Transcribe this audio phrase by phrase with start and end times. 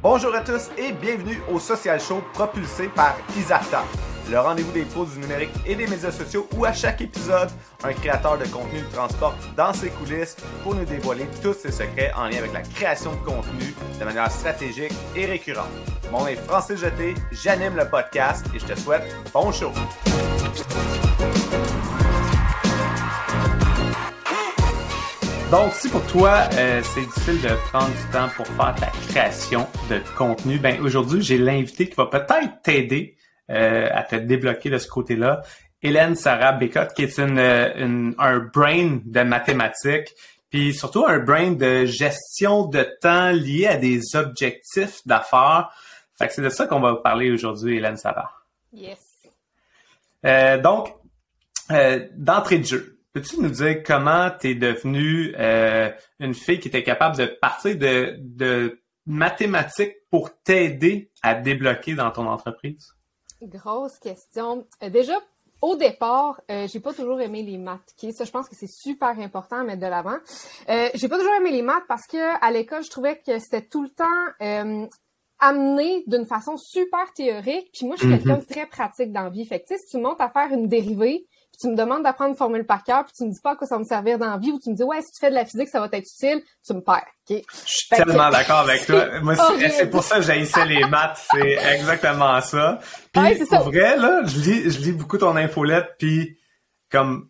[0.00, 3.82] Bonjour à tous et bienvenue au Social Show propulsé par Isarta,
[4.30, 7.50] le rendez-vous des pros du numérique et des médias sociaux où à chaque épisode,
[7.82, 12.12] un créateur de contenu nous transporte dans ses coulisses pour nous dévoiler tous ses secrets
[12.16, 15.66] en lien avec la création de contenu de manière stratégique et récurrente.
[16.12, 19.02] Mon nom est Francis Jeté, j'anime le podcast et je te souhaite
[19.34, 19.72] bon show.
[25.50, 29.66] Donc, si pour toi, euh, c'est difficile de prendre du temps pour faire ta création
[29.88, 33.16] de contenu, ben aujourd'hui, j'ai l'invité qui va peut-être t'aider
[33.48, 35.40] euh, à te débloquer de ce côté-là.
[35.82, 40.14] Hélène Sarah Bécotte, qui est une, une, un brain de mathématiques,
[40.50, 45.70] puis surtout un brain de gestion de temps lié à des objectifs d'affaires.
[46.18, 48.30] Fait que c'est de ça qu'on va parler aujourd'hui, Hélène Sarah.
[48.74, 48.98] Yes.
[50.26, 50.94] Euh, donc,
[51.70, 55.90] euh, d'entrée de jeu, Peux-tu nous dire comment tu es devenue euh,
[56.20, 62.12] une fille qui était capable de partir de, de mathématiques pour t'aider à débloquer dans
[62.12, 62.92] ton entreprise?
[63.42, 64.64] Grosse question.
[64.84, 65.14] Euh, déjà,
[65.62, 67.92] au départ, euh, j'ai pas toujours aimé les maths.
[67.98, 68.12] Okay?
[68.12, 70.18] Ça, je pense que c'est super important à mettre de l'avant.
[70.68, 73.66] Euh, j'ai pas toujours aimé les maths parce que à l'école, je trouvais que c'était
[73.66, 74.04] tout le temps
[75.40, 77.70] amené d'une façon super théorique.
[77.72, 79.44] Puis moi, je suis quelqu'un de très pratique dans la vie.
[79.44, 81.26] Fait que, si tu montes à faire une dérivée,
[81.58, 83.56] puis tu me demandes d'apprendre une formule par cœur, puis tu me dis pas à
[83.56, 85.18] quoi ça va me servir dans la vie, ou tu me dis ouais, si tu
[85.18, 87.06] fais de la physique, ça va être utile, tu me perds.
[87.28, 87.44] Okay?
[87.66, 89.20] Je suis tellement d'accord avec toi.
[89.20, 89.34] Moi,
[89.70, 92.78] c'est pour ça que j'haïssais les maths, c'est exactement ça.
[93.12, 96.38] Puis ouais, pour vrai, là, je lis, je lis beaucoup ton infolette, puis
[96.90, 97.28] comme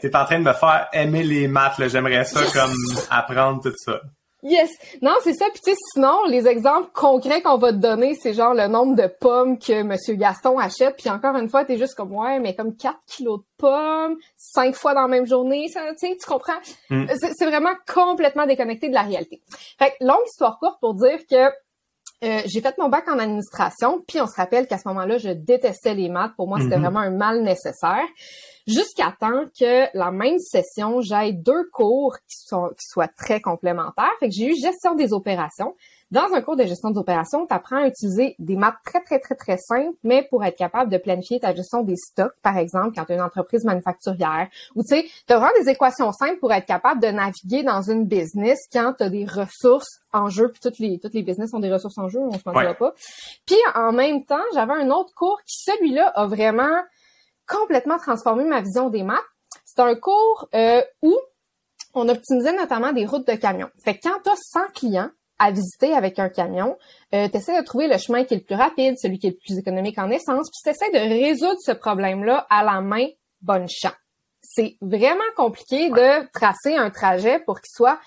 [0.00, 2.74] t'es en train de me faire aimer les maths, là, j'aimerais ça comme
[3.10, 4.00] apprendre tout ça.
[4.42, 4.70] Yes.
[5.02, 5.46] Non, c'est ça.
[5.52, 8.94] Puis tu sais, sinon, les exemples concrets qu'on va te donner, c'est genre le nombre
[8.94, 10.96] de pommes que Monsieur Gaston achète.
[10.96, 14.74] Puis encore une fois, t'es juste comme ouais, mais comme 4 kilos de pommes, cinq
[14.74, 16.52] fois dans la même journée, ça, tu comprends?
[16.90, 17.06] Mm.
[17.36, 19.42] C'est vraiment complètement déconnecté de la réalité.
[19.78, 21.50] Fait que longue histoire courte pour dire que
[22.24, 25.28] euh, j'ai fait mon bac en administration, puis on se rappelle qu'à ce moment-là, je
[25.28, 26.32] détestais les maths.
[26.36, 26.80] Pour moi, c'était mm-hmm.
[26.80, 28.06] vraiment un mal nécessaire
[28.66, 34.10] jusqu'à temps que la même session, j'aille deux cours qui, sont, qui soient très complémentaires.
[34.20, 35.74] Fait que j'ai eu gestion des opérations.
[36.12, 39.18] Dans un cours de gestion des opérations, tu apprends à utiliser des maths très, très,
[39.18, 42.92] très, très simples, mais pour être capable de planifier ta gestion des stocks, par exemple,
[42.94, 46.38] quand tu as une entreprise manufacturière, ou tu sais, tu as vraiment des équations simples
[46.38, 50.48] pour être capable de naviguer dans une business quand tu as des ressources en jeu,
[50.48, 52.94] puis toutes les, toutes les business ont des ressources en jeu, on se mentira pas.
[53.44, 56.82] Puis en même temps, j'avais un autre cours qui, celui-là, a vraiment
[57.48, 59.18] complètement transformé ma vision des maths.
[59.64, 61.16] C'est un cours euh, où
[61.94, 63.70] on optimisait notamment des routes de camions.
[63.82, 66.76] Fait que quand tu as 100 clients à visiter avec un camion,
[67.14, 69.30] euh, tu essaies de trouver le chemin qui est le plus rapide, celui qui est
[69.30, 73.06] le plus économique en essence, puis tu essaies de résoudre ce problème-là à la main
[73.42, 73.92] bonne champ.
[74.40, 77.98] C'est vraiment compliqué de tracer un trajet pour qu'il soit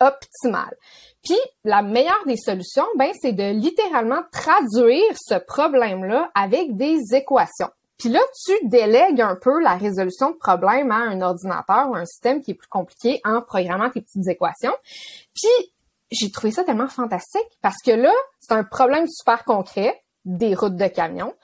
[0.00, 0.74] optimal.
[1.24, 7.70] Puis la meilleure des solutions, ben c'est de littéralement traduire ce problème-là avec des équations.
[7.98, 12.04] Puis là, tu délègues un peu la résolution de problèmes à un ordinateur ou un
[12.04, 14.74] système qui est plus compliqué en programmant tes petites équations.
[15.34, 15.72] Puis
[16.10, 20.76] j'ai trouvé ça tellement fantastique parce que là, c'est un problème super concret, des routes
[20.76, 21.34] de camions.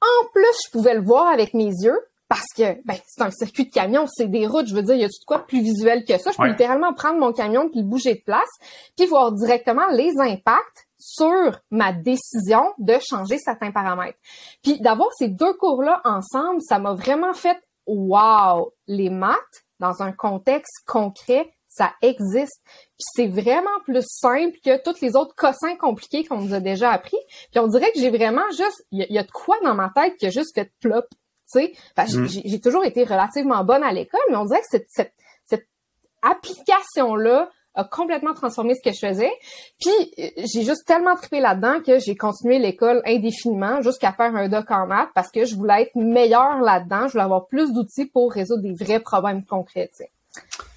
[0.00, 3.66] En plus, je pouvais le voir avec mes yeux parce que ben, c'est un circuit
[3.66, 5.62] de camion, c'est des routes, je veux dire, il y a tout quoi de plus
[5.62, 6.30] visuel que ça?
[6.30, 8.50] Je peux littéralement prendre mon camion puis le bouger de place,
[8.96, 14.18] puis voir directement les impacts sur ma décision de changer certains paramètres.
[14.62, 20.12] Puis d'avoir ces deux cours-là ensemble, ça m'a vraiment fait wow, les maths dans un
[20.12, 22.60] contexte concret, ça existe.
[22.64, 26.90] Puis c'est vraiment plus simple que tous les autres cossins compliqués qu'on nous a déjà
[26.90, 27.16] appris.
[27.50, 30.16] Puis on dirait que j'ai vraiment juste, il y, a de quoi dans ma tête
[30.16, 31.06] qui a juste fait plop.
[31.52, 32.26] Tu sais, mm.
[32.44, 35.14] j'ai toujours été relativement bonne à l'école, mais on dirait que cette, cette,
[35.46, 35.66] cette
[36.22, 39.30] application-là a complètement transformé ce que je faisais.
[39.78, 44.70] Puis j'ai juste tellement trippé là-dedans que j'ai continué l'école indéfiniment jusqu'à faire un doc
[44.70, 48.32] en maths parce que je voulais être meilleure là-dedans, je voulais avoir plus d'outils pour
[48.32, 49.90] résoudre des vrais problèmes concrets.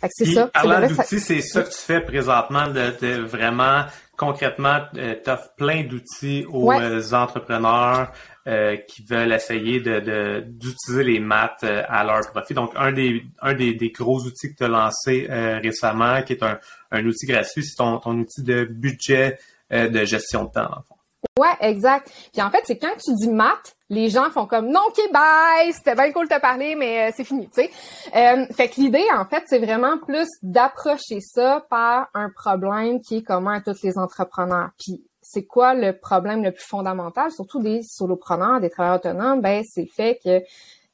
[0.10, 0.48] C'est ça.
[0.48, 3.86] Parlant d'outils, c'est ça que tu fais présentement, de, vraiment
[4.18, 8.12] concrètement, euh, tu offres plein d'outils aux euh, entrepreneurs
[8.48, 12.54] euh, qui veulent essayer de, d'utiliser les maths à leur profit.
[12.54, 15.28] Donc, un des un des, des gros outils que tu as lancé
[15.64, 16.60] récemment, qui est un,
[16.92, 19.40] un outil gratuit, c'est ton, ton outil de budget
[19.72, 21.01] de gestion de temps, en fond.
[21.40, 22.12] Ouais, exact.
[22.34, 25.72] Puis en fait, c'est quand tu dis maths, les gens font comme non, ok, bye,
[25.74, 27.72] c'était bien cool de te parler, mais euh, c'est fini, tu sais.
[28.16, 33.18] Euh, fait que l'idée, en fait, c'est vraiment plus d'approcher ça par un problème qui
[33.18, 34.70] est commun à tous les entrepreneurs.
[34.80, 39.64] Puis c'est quoi le problème le plus fondamental, surtout des solopreneurs, des travailleurs autonomes, ben
[39.66, 40.42] c'est le fait que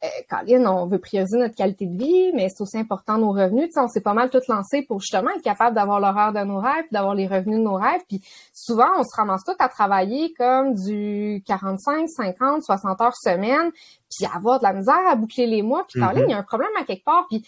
[0.03, 3.69] euh, Colin, on veut prioriser notre qualité de vie, mais c'est aussi important nos revenus.
[3.71, 6.59] sais, on s'est pas mal tout lancé pour justement être capable d'avoir l'horaire de nos
[6.59, 8.01] rêves, d'avoir les revenus de nos rêves.
[8.07, 8.21] Puis
[8.53, 14.29] souvent, on se ramasse tout à travailler comme du 45, 50, 60 heures semaine, puis
[14.31, 15.85] avoir de la misère à boucler les mois.
[15.89, 16.25] Puis Colin, mm-hmm.
[16.27, 17.25] il y a un problème à quelque part.
[17.27, 17.43] Puis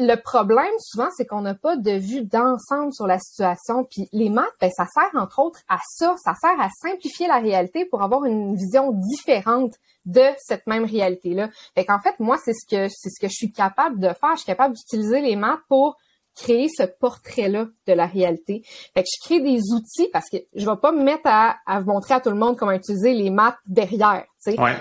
[0.00, 3.84] le problème, souvent, c'est qu'on n'a pas de vue d'ensemble sur la situation.
[3.84, 6.16] Puis les maths, ben, ça sert entre autres à ça.
[6.24, 9.74] Ça sert à simplifier la réalité pour avoir une vision différente
[10.06, 11.50] de cette même réalité-là.
[11.74, 14.32] Fait qu'en fait, moi, c'est ce que c'est ce que je suis capable de faire.
[14.32, 15.96] Je suis capable d'utiliser les maths pour
[16.42, 18.62] créer ce portrait-là de la réalité.
[18.94, 21.80] Fait que je crée des outils parce que je vais pas me mettre à, à
[21.80, 24.24] montrer à tout le monde comment utiliser les maths derrière.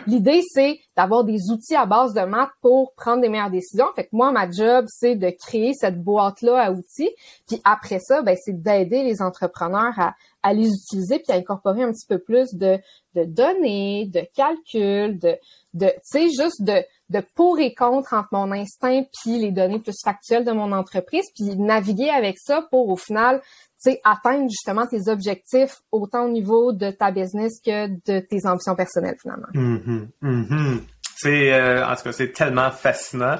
[0.07, 3.87] L'idée, c'est d'avoir des outils à base de maths pour prendre des meilleures décisions.
[3.95, 7.09] Fait que moi, ma job, c'est de créer cette boîte-là à outils.
[7.47, 11.83] Puis après ça, ben, c'est d'aider les entrepreneurs à, à les utiliser puis à incorporer
[11.83, 12.79] un petit peu plus de,
[13.15, 15.35] de données, de calculs, de,
[15.73, 19.79] de tu sais, juste de, de pour et contre entre mon instinct puis les données
[19.79, 23.41] plus factuelles de mon entreprise, puis naviguer avec ça pour au final,
[23.81, 28.75] tu atteindre justement tes objectifs autant au niveau de ta business que de tes ambitions
[28.75, 29.47] personnelles finalement.
[29.53, 30.07] Mm-hmm.
[30.21, 30.79] Mm-hmm.
[31.21, 33.35] C'est euh, en tout cas c'est tellement fascinant.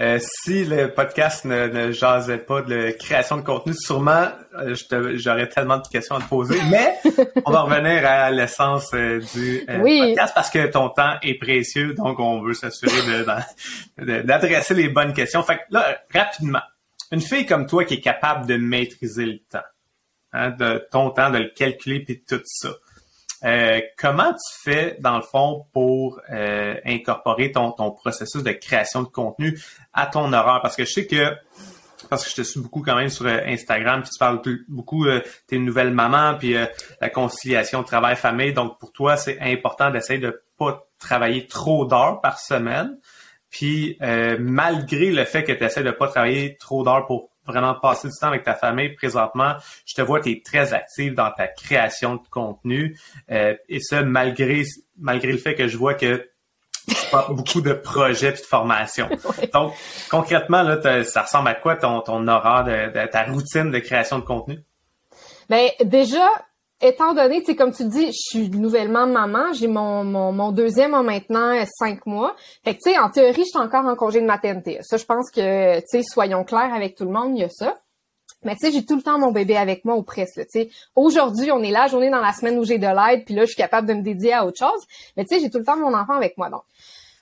[0.00, 4.76] Euh, si le podcast ne, ne jasait pas de création de contenu, sûrement euh,
[5.16, 6.56] j'aurais tellement de questions à te poser.
[6.70, 6.96] Mais
[7.44, 12.40] on va revenir à l'essence du podcast parce que ton temps est précieux, donc on
[12.40, 13.24] veut s'assurer
[13.98, 15.42] d'adresser les bonnes questions.
[15.42, 16.62] Fait que là, rapidement,
[17.10, 19.66] une fille comme toi qui est capable de maîtriser le temps,
[20.32, 22.70] hein, de ton temps, de le calculer puis tout ça.
[23.44, 29.08] Euh, comment tu fais, dans le fond, pour euh, incorporer ton, processus de création de
[29.08, 29.58] contenu
[29.92, 30.60] à ton horaire?
[30.62, 31.34] Parce que je sais que,
[32.08, 35.06] parce que je te suis beaucoup quand même sur euh, Instagram, puis tu parles beaucoup,
[35.06, 36.56] euh, t'es une nouvelle maman, puis
[37.00, 38.54] la conciliation travail-famille.
[38.54, 42.98] Donc, pour toi, c'est important d'essayer de pas travailler trop d'heures par semaine.
[43.50, 43.98] Puis,
[44.40, 48.14] malgré le fait que tu essaies de pas travailler trop d'heures pour vraiment passer du
[48.18, 49.54] temps avec ta famille présentement.
[49.86, 52.98] Je te vois, tu es très active dans ta création de contenu.
[53.30, 54.64] Euh, et ça, malgré,
[54.98, 56.28] malgré le fait que je vois que
[56.86, 59.08] tu pas beaucoup de projets et de formations.
[59.52, 59.74] Donc,
[60.10, 64.24] concrètement, là, ça ressemble à quoi ton, ton horaire de, ta routine de création de
[64.24, 64.58] contenu?
[65.48, 66.26] Ben, déjà,
[66.80, 70.52] étant donné, tu sais, comme tu dis, je suis nouvellement maman, j'ai mon, mon, mon,
[70.52, 72.34] deuxième en maintenant euh, cinq mois.
[72.64, 74.78] Fait que, tu sais, en théorie, je suis encore en congé de maternité.
[74.82, 77.48] Ça, je pense que, tu sais, soyons clairs avec tout le monde, il y a
[77.48, 77.74] ça.
[78.44, 80.40] Mais tu sais, j'ai tout le temps mon bébé avec moi ou presque.
[80.40, 83.34] Tu sais, aujourd'hui, on est là, journée dans la semaine où j'ai de l'aide, puis
[83.34, 84.84] là, je suis capable de me dédier à autre chose.
[85.16, 86.50] Mais tu sais, j'ai tout le temps mon enfant avec moi.
[86.50, 86.62] Donc,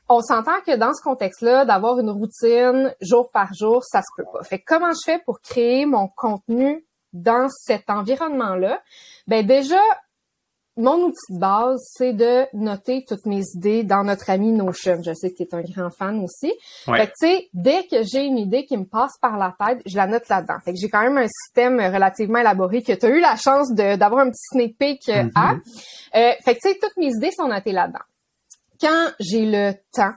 [0.09, 4.29] on s'entend que dans ce contexte-là, d'avoir une routine jour par jour, ça se peut
[4.31, 4.43] pas.
[4.43, 8.81] Fait que comment je fais pour créer mon contenu dans cet environnement-là,
[9.27, 9.81] ben déjà,
[10.77, 15.03] mon outil de base, c'est de noter toutes mes idées dans notre ami Notion.
[15.05, 16.53] Je sais que tu es un grand fan aussi.
[16.87, 19.83] Fait que, tu sais, dès que j'ai une idée qui me passe par la tête,
[19.85, 20.59] je la note là-dedans.
[20.65, 23.73] Fait que j'ai quand même un système relativement élaboré que tu as eu la chance
[23.75, 25.55] d'avoir un petit sneak peek euh, à.
[26.15, 28.05] Euh, fait que, tu sais, toutes mes idées sont notées là-dedans.
[28.81, 30.13] Quand j'ai le temps,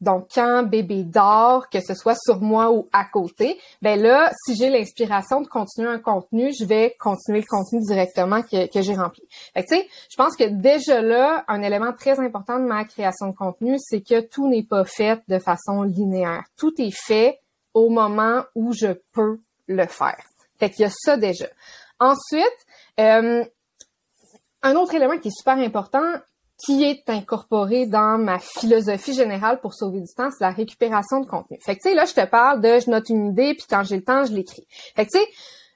[0.00, 4.56] donc, quand bébé dort, que ce soit sur moi ou à côté, ben là, si
[4.56, 9.22] j'ai l'inspiration de continuer un contenu, je vais continuer le contenu directement que, j'ai rempli.
[9.52, 13.28] Fait tu sais, je pense que déjà là, un élément très important de ma création
[13.28, 16.44] de contenu, c'est que tout n'est pas fait de façon linéaire.
[16.56, 17.38] Tout est fait
[17.74, 20.22] au moment où je peux le faire.
[20.58, 21.46] Fait qu'il y a ça déjà.
[21.98, 22.66] Ensuite,
[22.98, 23.44] euh,
[24.62, 26.14] un autre élément qui est super important,
[26.64, 31.26] qui est incorporé dans ma philosophie générale pour sauver du temps, c'est la récupération de
[31.26, 31.58] contenu.
[31.64, 33.82] Fait que tu sais là, je te parle de je note une idée puis quand
[33.82, 34.66] j'ai le temps, je l'écris.
[34.94, 35.26] Fait que tu sais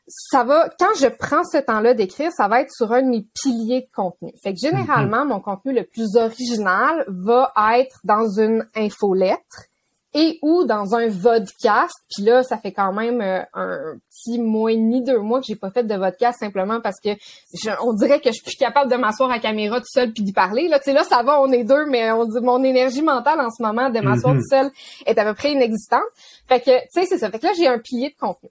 [0.07, 3.27] ça va quand je prends ce temps-là d'écrire, ça va être sur un de mes
[3.43, 4.33] piliers de contenu.
[4.43, 9.69] Fait que généralement, mon contenu le plus original va être dans une infolettre
[10.15, 11.95] et ou dans un vodcast.
[12.15, 15.47] Puis là, ça fait quand même euh, un petit mois et demi, deux mois que
[15.47, 17.11] j'ai pas fait de vodcast simplement parce que
[17.83, 20.33] on dirait que je suis plus capable de m'asseoir à caméra tout seul puis d'y
[20.33, 20.69] parler.
[20.69, 23.41] Là, tu sais, là, ça va, on est deux, mais on dit mon énergie mentale
[23.41, 24.39] en ce moment de m'asseoir mm-hmm.
[24.39, 24.71] tout seul
[25.07, 26.05] est à peu près inexistante.
[26.49, 27.31] Fait que, tu sais, c'est ça.
[27.31, 28.51] Fait que là, j'ai un pilier de contenu.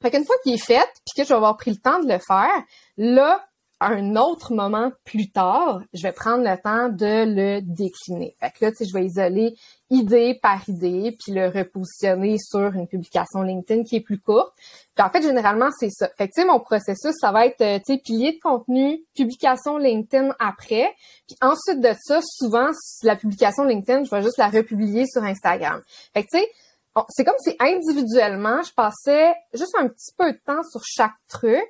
[0.00, 2.08] Fait qu'une fois qu'il est fait, puis que je vais avoir pris le temps de
[2.08, 2.62] le faire,
[2.96, 3.44] là,
[3.82, 8.34] un autre moment plus tard, je vais prendre le temps de le décliner.
[8.38, 9.54] Fait que là, tu sais, je vais isoler
[9.92, 14.52] idée par idée, puis le repositionner sur une publication LinkedIn qui est plus courte.
[14.94, 16.08] Puis en fait, généralement, c'est ça.
[16.16, 20.34] Fait que, mon processus, ça va être, euh, tu sais, pilier de contenu, publication LinkedIn
[20.38, 20.90] après.
[21.28, 22.70] Puis ensuite de ça, souvent,
[23.02, 25.82] la publication LinkedIn, je vais juste la republier sur Instagram.
[26.14, 26.48] Fait que, tu sais,
[27.10, 31.62] c'est comme si individuellement, je passais juste un petit peu de temps sur chaque truc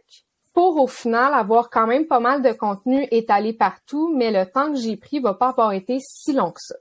[0.52, 4.72] pour au final avoir quand même pas mal de contenu étalé partout, mais le temps
[4.72, 6.74] que j'ai pris va pas avoir été si long que ça.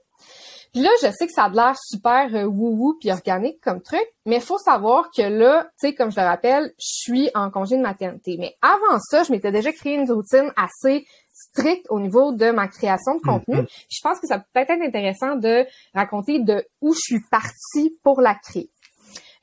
[0.72, 4.06] Puis là, je sais que ça a l'air super euh, wou-wou puis organique comme truc,
[4.24, 7.50] mais il faut savoir que là, tu sais, comme je le rappelle, je suis en
[7.50, 8.36] congé de maternité.
[8.38, 12.68] Mais avant ça, je m'étais déjà créé une routine assez stricte au niveau de ma
[12.68, 13.56] création de contenu.
[13.56, 13.86] Mm-hmm.
[13.90, 18.20] Je pense que ça peut être intéressant de raconter de où je suis partie pour
[18.20, 18.70] la créer.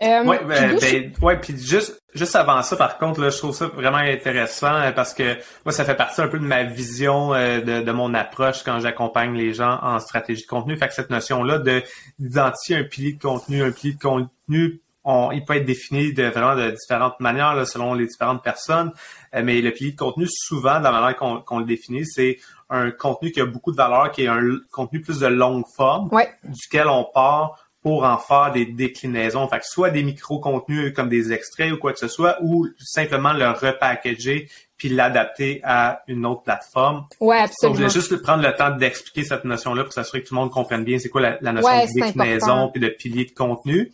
[0.01, 3.53] Euh, oui, ben, ben, ouais, puis juste juste avant ça, par contre, là, je trouve
[3.53, 7.33] ça vraiment intéressant euh, parce que moi, ça fait partie un peu de ma vision
[7.33, 10.77] euh, de, de, mon approche quand j'accompagne les gens en stratégie de contenu.
[10.77, 11.83] Fait que cette notion-là de
[12.17, 16.23] d'identifier un pilier de contenu, un pilier de contenu, on, il peut être défini de
[16.23, 18.91] vraiment de différentes manières là, selon les différentes personnes.
[19.35, 22.39] Euh, mais le pilier de contenu, souvent, de la manière qu'on le définit, c'est
[22.69, 24.41] un contenu qui a beaucoup de valeur, qui est un
[24.71, 26.09] contenu plus de longue forme,
[26.43, 29.47] duquel on part pour en faire des déclinaisons.
[29.47, 33.33] Fait que soit des micro-contenus comme des extraits ou quoi que ce soit, ou simplement
[33.33, 37.05] le repackager puis l'adapter à une autre plateforme.
[37.19, 37.73] Ouais, absolument.
[37.73, 40.39] Donc, je vais juste prendre le temps d'expliquer cette notion-là pour s'assurer que tout le
[40.39, 43.91] monde comprenne bien c'est quoi la, notion de déclinaison puis de pilier de contenu.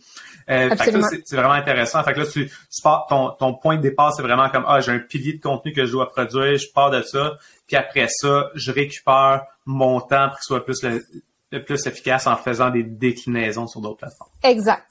[0.48, 2.04] Euh, c'est vraiment intéressant.
[2.04, 2.48] Fait que là, tu,
[3.08, 5.84] ton, ton point de départ, c'est vraiment comme ah, j'ai un pilier de contenu que
[5.86, 7.34] je dois produire, je pars de ça,
[7.66, 11.02] puis après ça, je récupère mon temps pour qu'il soit plus le
[11.60, 14.30] plus efficace en faisant des déclinaisons sur d'autres plateformes.
[14.42, 14.84] Exact.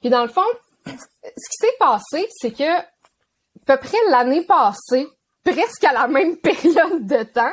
[0.00, 0.46] Puis dans le fond,
[0.86, 5.06] ce qui s'est passé, c'est que à peu près l'année passée,
[5.44, 7.52] presque à la même période de temps,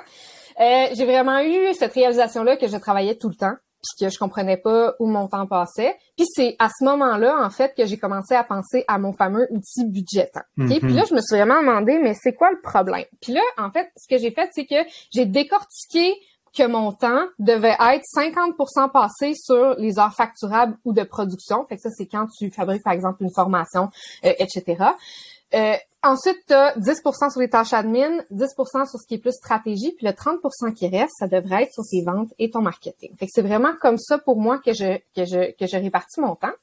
[0.60, 4.18] euh, j'ai vraiment eu cette réalisation-là que je travaillais tout le temps, puis que je
[4.18, 5.96] comprenais pas où mon temps passait.
[6.16, 9.48] Puis c'est à ce moment-là, en fait, que j'ai commencé à penser à mon fameux
[9.52, 10.42] outil budgétant.
[10.60, 10.80] Okay?
[10.80, 13.06] Puis là, je me suis vraiment demandé, mais c'est quoi le problème?
[13.22, 16.16] Puis là, en fait, ce que j'ai fait, c'est que j'ai décortiqué
[16.58, 21.66] que mon temps devait être 50% passé sur les heures facturables ou de production.
[21.68, 23.90] Fait que ça, c'est quand tu fabriques, par exemple, une formation,
[24.26, 24.86] euh, etc.
[26.04, 27.02] ensuite, tu as 10
[27.32, 30.40] sur les tâches admin, 10 sur ce qui est plus stratégie, puis le 30
[30.76, 33.16] qui reste, ça devrait être sur tes ventes et ton marketing.
[33.18, 36.22] Fait que c'est vraiment comme ça pour moi que je que je que je répartis
[36.22, 36.54] mon temps.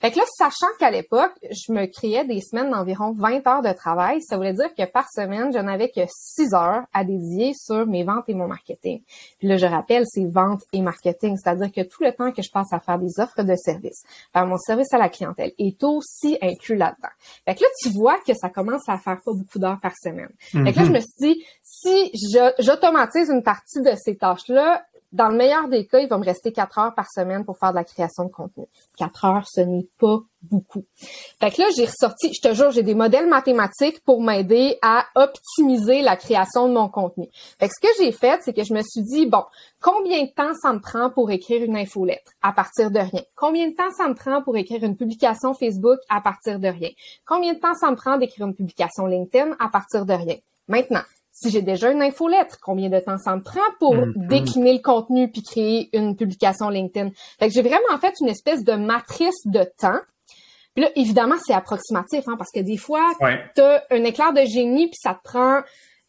[0.00, 3.72] Fait que là, sachant qu'à l'époque, je me créais des semaines d'environ 20 heures de
[3.72, 7.86] travail, ça voulait dire que par semaine, je n'avais que 6 heures à dédier sur
[7.86, 9.02] mes ventes et mon marketing.
[9.38, 12.50] Puis là, je rappelle, c'est ventes et marketing, c'est-à-dire que tout le temps que je
[12.50, 16.38] passe à faire des offres de services, faire mon service à la clientèle est aussi
[16.42, 17.08] inclus là-dedans.
[17.44, 20.30] Fait que là, tu vois que ça commence à faire pas beaucoup d'heures par semaine.
[20.38, 20.94] Fait que là, je mhm.
[20.94, 22.10] me suis dit, si
[22.58, 26.52] j'automatise une partie de ces tâches-là, dans le meilleur des cas, il va me rester
[26.52, 28.66] quatre heures par semaine pour faire de la création de contenu.
[28.96, 30.84] Quatre heures, ce n'est pas beaucoup.
[31.40, 35.06] Fait que là, j'ai ressorti, je te jure, j'ai des modèles mathématiques pour m'aider à
[35.16, 37.28] optimiser la création de mon contenu.
[37.58, 39.42] Fait que ce que j'ai fait, c'est que je me suis dit, bon,
[39.80, 42.30] combien de temps ça me prend pour écrire une infolettre?
[42.40, 43.22] À partir de rien?
[43.36, 45.98] Combien de temps ça me prend pour écrire une publication Facebook?
[46.08, 46.90] À partir de rien?
[47.26, 49.56] Combien de temps ça me prend d'écrire une publication LinkedIn?
[49.58, 50.36] À partir de rien?
[50.68, 51.02] Maintenant,
[51.40, 54.26] si j'ai déjà une infolettre, combien de temps ça me prend pour mm-hmm.
[54.26, 57.10] décliner le contenu puis créer une publication LinkedIn?
[57.38, 60.00] Fait que j'ai vraiment fait une espèce de matrice de temps.
[60.74, 63.12] Puis là, évidemment, c'est approximatif, hein, parce que des fois,
[63.54, 65.60] tu as un éclair de génie, puis ça te prend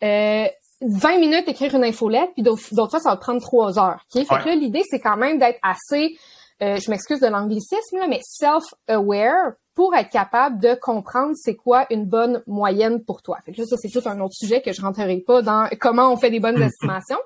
[0.04, 0.48] euh,
[0.82, 4.06] 20 minutes d'écrire une infolette, puis d'autres fois, ça va te prendre 3 heures.
[4.12, 6.18] Fait que là, l'idée, c'est quand même d'être assez,
[6.62, 12.06] euh, je m'excuse de l'anglicisme, mais self-aware pour être capable de comprendre c'est quoi une
[12.06, 13.40] bonne moyenne pour toi.
[13.46, 16.18] Fait que ça, c'est tout un autre sujet que je rentrerai pas dans comment on
[16.18, 17.20] fait des bonnes estimations.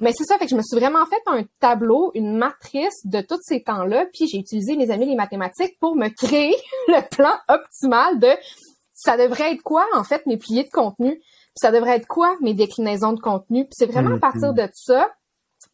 [0.00, 3.20] Mais c'est ça, fait que je me suis vraiment fait un tableau, une matrice de
[3.20, 6.54] tous ces temps-là, puis j'ai utilisé mes amis les mathématiques pour me créer
[6.88, 8.30] le plan optimal de
[8.94, 12.36] ça devrait être quoi en fait mes piliers de contenu, puis ça devrait être quoi
[12.40, 14.66] mes déclinaisons de contenu, puis c'est vraiment à partir mm-hmm.
[14.66, 15.10] de ça,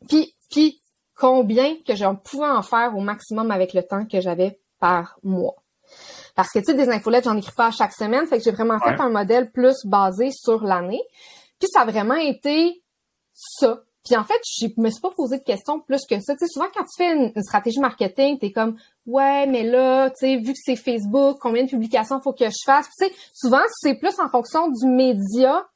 [0.09, 0.81] puis puis
[1.17, 5.57] combien que j'en pouvais en faire au maximum avec le temps que j'avais par mois.
[6.35, 8.27] Parce que, tu sais, des infolettes, j'en écris pas à chaque semaine.
[8.27, 11.03] Fait que j'ai vraiment fait un modèle plus basé sur l'année.
[11.59, 12.83] Puis ça a vraiment été
[13.35, 13.83] ça.
[14.05, 16.35] Puis en fait, je me suis pas posé de questions plus que ça.
[16.35, 18.77] Tu sais, souvent quand tu fais une, stratégie marketing, tu es comme
[19.07, 22.65] ouais, mais là, tu sais, vu que c'est Facebook, combien de publications faut que je
[22.65, 22.87] fasse.
[22.99, 25.69] Tu sais, souvent c'est plus en fonction du média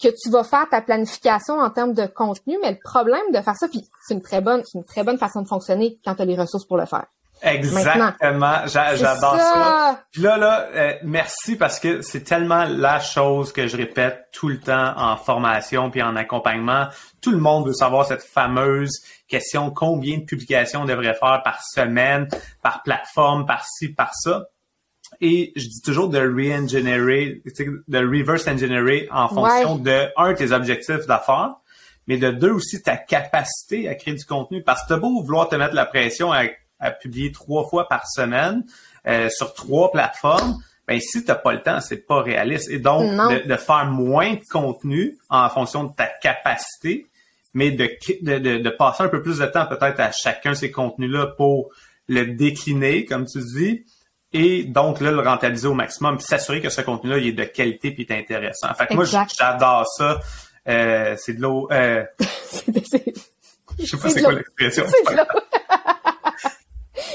[0.00, 3.56] que tu vas faire ta planification en termes de contenu, mais le problème de faire
[3.56, 6.22] ça, puis c'est une très bonne, c'est une très bonne façon de fonctionner quand tu
[6.22, 7.06] as les ressources pour le faire.
[7.42, 8.66] Exactement.
[8.66, 10.04] J'adore ça.
[10.10, 14.48] Puis là, là, euh, merci parce que c'est tellement la chose que je répète tout
[14.48, 16.86] le temps en formation puis en accompagnement.
[17.20, 21.62] Tout le monde veut savoir cette fameuse question combien de publications on devrait faire par
[21.62, 22.28] semaine,
[22.62, 24.46] par plateforme, par ci, par ça.
[25.20, 31.06] Et je dis toujours de re-engineer, de reverse engineer en fonction de, un, tes objectifs
[31.06, 31.54] d'affaires,
[32.06, 34.62] mais de deux aussi ta capacité à créer du contenu.
[34.62, 36.44] Parce que t'as beau vouloir te mettre la pression à
[36.84, 38.64] à publier trois fois par semaine
[39.06, 42.70] euh, sur trois plateformes, ben si t'as pas le temps, c'est pas réaliste.
[42.70, 43.10] Et donc
[43.46, 47.06] de, faire moins de contenu en fonction de ta capacité,
[47.54, 47.88] mais de,
[48.22, 51.70] de, de, passer un peu plus de temps peut-être à chacun ces contenus-là pour
[52.08, 53.84] le décliner, comme tu dis,
[54.34, 57.44] et donc là, le rentabiliser au maximum, puis s'assurer que ce contenu-là il est de
[57.44, 58.68] qualité puis est intéressant.
[58.68, 60.20] En fait moi, j'adore ça.
[60.68, 61.68] Euh, c'est de l'eau.
[61.70, 62.04] Euh...
[63.78, 64.84] Je sais pas c'est quoi l'expression.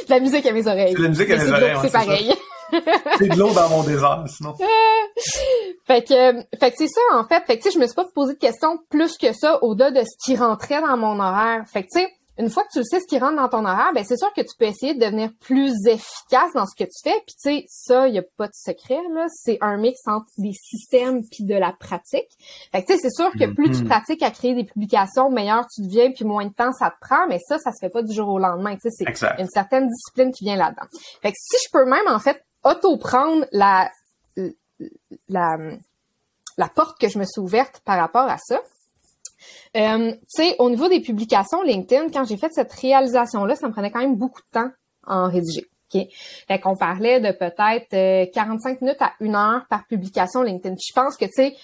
[0.08, 0.94] De la musique à mes oreilles.
[0.96, 1.78] C'est la musique à mes oreilles.
[1.82, 2.34] C'est pareil.
[3.18, 4.56] c'est de l'eau dans mon désert, sinon.
[5.88, 7.44] fait que, fait que c'est ça, en fait.
[7.46, 9.92] Fait que, tu sais, je me suis pas posé de questions plus que ça au-delà
[9.92, 11.64] de ce qui rentrait dans mon horaire.
[11.72, 12.08] Fait que, tu sais,
[12.40, 14.40] une fois que tu sais ce qui rentre dans ton horaire, ben c'est sûr que
[14.40, 17.22] tu peux essayer de devenir plus efficace dans ce que tu fais.
[17.28, 19.26] Puis tu sais, ça, il y a pas de secret là.
[19.30, 22.30] C'est un mix entre des systèmes puis de la pratique.
[22.72, 23.88] Fait que tu sais, c'est sûr que plus tu mm-hmm.
[23.88, 27.28] pratiques à créer des publications, meilleur tu deviens, puis moins de temps ça te prend.
[27.28, 28.76] Mais ça, ça se fait pas du jour au lendemain.
[28.76, 30.88] Tu sais, c'est une certaine discipline qui vient là-dedans.
[31.22, 33.92] Fait que si je peux même en fait auto-prendre la
[35.28, 35.58] la
[36.58, 38.62] la porte que je me suis ouverte par rapport à ça,
[39.78, 43.74] euh, tu sais, au niveau des publications LinkedIn, quand j'ai fait cette réalisation-là, ça me
[43.74, 44.70] prenait quand même beaucoup de temps
[45.08, 45.66] en rédiger.
[45.94, 46.02] OK?
[46.48, 50.76] Fait qu'on parlait de peut-être 45 euh, minutes à une heure par publication LinkedIn.
[50.76, 51.56] je pense que, tu sais,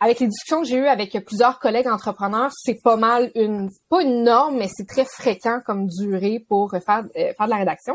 [0.00, 4.02] avec les discussions que j'ai eues avec plusieurs collègues entrepreneurs, c'est pas mal une, pas
[4.02, 7.94] une norme, mais c'est très fréquent comme durée pour faire, euh, faire de la rédaction.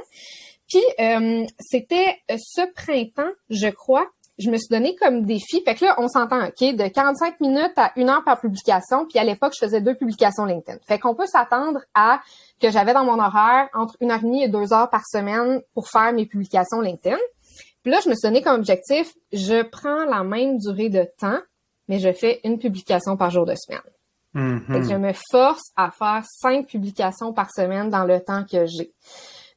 [0.70, 5.62] Puis, euh, c'était ce printemps, je crois, je me suis donné comme défi.
[5.64, 9.06] Fait que là, on s'entend, OK, de 45 minutes à une heure par publication.
[9.08, 10.78] Puis à l'époque, je faisais deux publications LinkedIn.
[10.88, 12.22] Fait qu'on peut s'attendre à
[12.62, 15.62] que j'avais dans mon horaire entre une heure et demie et deux heures par semaine
[15.74, 17.18] pour faire mes publications LinkedIn.
[17.84, 21.40] Puis là, je me suis donné comme objectif, je prends la même durée de temps,
[21.88, 23.82] mais je fais une publication par jour de semaine.
[24.68, 28.68] Fait que je me force à faire cinq publications par semaine dans le temps que
[28.68, 28.92] j'ai.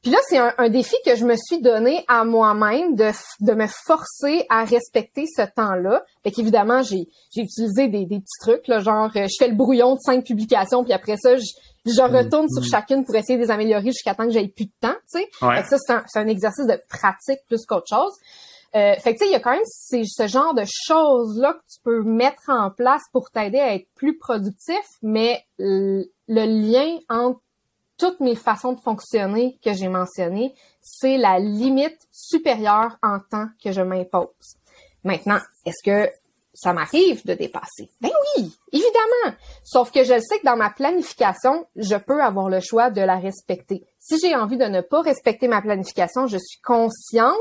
[0.01, 3.67] Puis là, c'est un, défi que je me suis donné à moi-même de, de me
[3.85, 6.03] forcer à respecter ce temps-là.
[6.23, 9.55] Fait qu'évidemment, j'ai, j'ai utilisé des, des petits trucs, là, genre euh, je fais le
[9.55, 11.43] brouillon de cinq publications, puis après ça, je,
[11.85, 14.65] je mm, retourne sur chacune pour essayer de les améliorer jusqu'à temps que j'aille plus
[14.65, 15.29] de temps, tu sais.
[15.39, 18.13] Fait que ça, c'est un, c'est un exercice de pratique plus qu'autre chose.
[18.73, 21.73] Euh, fait que tu sais, il y a quand même ce genre de choses-là que
[21.73, 27.39] tu peux mettre en place pour t'aider à être plus productif, mais le lien entre
[28.01, 33.71] toutes mes façons de fonctionner que j'ai mentionnées, c'est la limite supérieure en temps que
[33.71, 34.57] je m'impose.
[35.03, 36.09] Maintenant, est-ce que
[36.51, 37.91] ça m'arrive de dépasser?
[38.01, 39.37] Ben oui, évidemment.
[39.63, 43.17] Sauf que je sais que dans ma planification, je peux avoir le choix de la
[43.17, 43.85] respecter.
[43.99, 47.35] Si j'ai envie de ne pas respecter ma planification, je suis consciente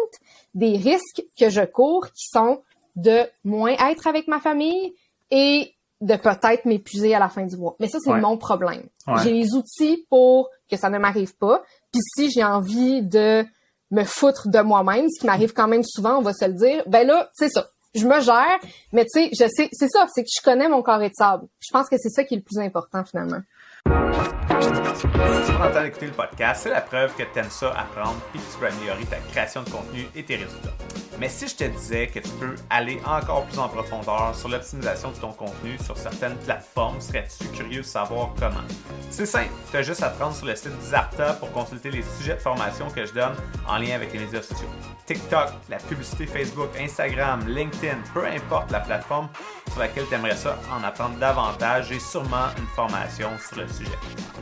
[0.53, 2.63] des risques que je cours qui sont
[2.97, 4.95] de moins être avec ma famille
[5.31, 7.77] et de peut-être m'épuiser à la fin du mois.
[7.79, 8.83] Mais ça, c'est mon problème.
[9.23, 11.63] J'ai les outils pour que ça ne m'arrive pas.
[11.93, 13.45] Puis si j'ai envie de
[13.91, 16.83] me foutre de moi-même, ce qui m'arrive quand même souvent, on va se le dire,
[16.87, 17.67] ben là, c'est ça.
[17.93, 18.59] Je me gère,
[18.93, 21.49] mais tu sais, je sais, c'est ça, c'est que je connais mon carré de sable.
[21.59, 23.41] Je pense que c'est ça qui est le plus important finalement.
[24.51, 27.69] Si tu prends le temps d'écouter le podcast, c'est la preuve que tu aimes ça
[27.71, 30.75] apprendre et que tu peux améliorer ta création de contenu et tes résultats.
[31.21, 35.11] Mais si je te disais que tu peux aller encore plus en profondeur sur l'optimisation
[35.11, 38.65] de ton contenu sur certaines plateformes, serais-tu curieux de savoir comment?
[39.11, 42.03] C'est simple, tu as juste à te rendre sur le site d'Isarta pour consulter les
[42.19, 43.35] sujets de formation que je donne
[43.69, 44.69] en lien avec les médias sociaux.
[45.07, 49.29] TikTok, la publicité Facebook, Instagram, LinkedIn, peu importe la plateforme
[49.71, 53.99] sur laquelle tu aimerais ça en apprendre davantage, j'ai sûrement une formation sur le sujet.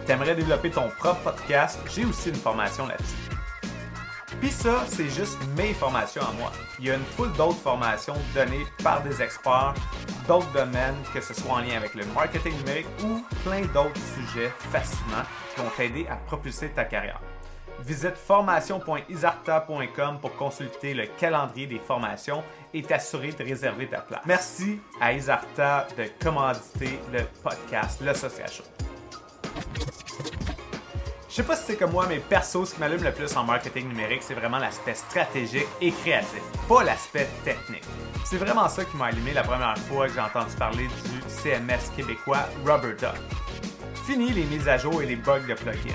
[0.06, 3.16] Tu aimerais développer ton propre podcast, j'ai aussi une formation là-dessus.
[4.40, 6.52] Puis ça, c'est juste mes formations à moi.
[6.78, 9.74] Il y a une foule d'autres formations données par des experts
[10.28, 14.52] d'autres domaines, que ce soit en lien avec le marketing numérique ou plein d'autres sujets
[14.70, 17.20] fascinants qui vont t'aider à propulser ta carrière.
[17.80, 24.20] Visite formation.isarta.com pour consulter le calendrier des formations et t'assurer de réserver ta place.
[24.26, 28.64] Merci à Isarta de commanditer le podcast Le Social Show.
[31.38, 33.44] Je sais pas si c'est comme moi, mais perso, ce qui m'allume le plus en
[33.44, 37.84] marketing numérique, c'est vraiment l'aspect stratégique et créatif, pas l'aspect technique.
[38.24, 41.94] C'est vraiment ça qui m'a allumé la première fois que j'ai entendu parler du CMS
[41.94, 43.14] québécois RubberDuck.
[44.04, 45.94] Fini les mises à jour et les bugs de plugins.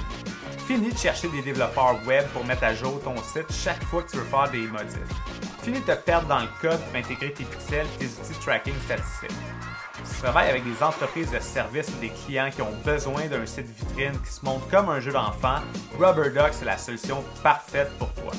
[0.66, 4.12] Fini de chercher des développeurs web pour mettre à jour ton site chaque fois que
[4.12, 4.96] tu veux faire des modifs.
[5.62, 8.42] Fini de te perdre dans le code pour intégrer tes pixels et tes outils de
[8.46, 9.38] tracking statistiques
[10.04, 13.68] tu travailles avec des entreprises de services et des clients qui ont besoin d'un site
[13.68, 15.58] vitrine qui se montre comme un jeu d'enfant,
[16.00, 18.32] RubberDuck, c'est la solution parfaite pour toi.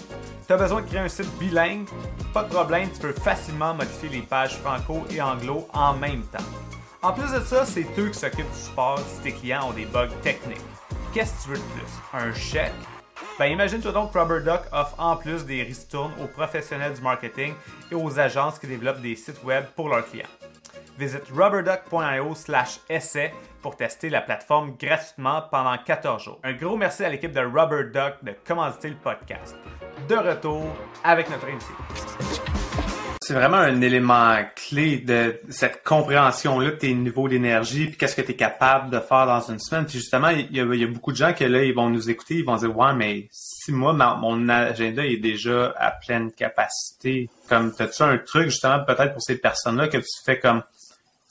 [0.46, 1.88] Tu as besoin de créer un site bilingue?
[2.32, 6.44] Pas de problème, tu peux facilement modifier les pages franco et anglo en même temps.
[7.02, 9.86] En plus de ça, c'est eux qui s'occupent du support si tes clients ont des
[9.86, 10.60] bugs techniques.
[11.12, 12.18] Qu'est-ce que tu veux de plus?
[12.18, 12.72] Un chèque?
[13.38, 17.54] Ben imagine-toi donc que RubberDuck offre en plus des ristournes aux professionnels du marketing
[17.90, 20.28] et aux agences qui développent des sites web pour leurs clients.
[20.96, 26.38] Visite rubberduck.io slash essai pour tester la plateforme gratuitement pendant 14 jours.
[26.44, 29.56] Un gros merci à l'équipe de Rubberduck de commanditer le podcast.
[30.08, 30.64] De retour
[31.02, 31.72] avec notre invité.
[33.26, 38.20] C'est vraiment un élément clé de cette compréhension-là de tes niveaux d'énergie, puis qu'est-ce que
[38.20, 39.86] tu es capable de faire dans une semaine.
[39.86, 42.44] Puis justement, il y, a, beaucoup de gens qui là, ils vont nous écouter, ils
[42.44, 48.02] vont dire Ouais, mais si moi, mon agenda est déjà à pleine capacité, comme as-tu
[48.02, 50.62] un truc justement peut-être pour ces personnes-là que tu fais comme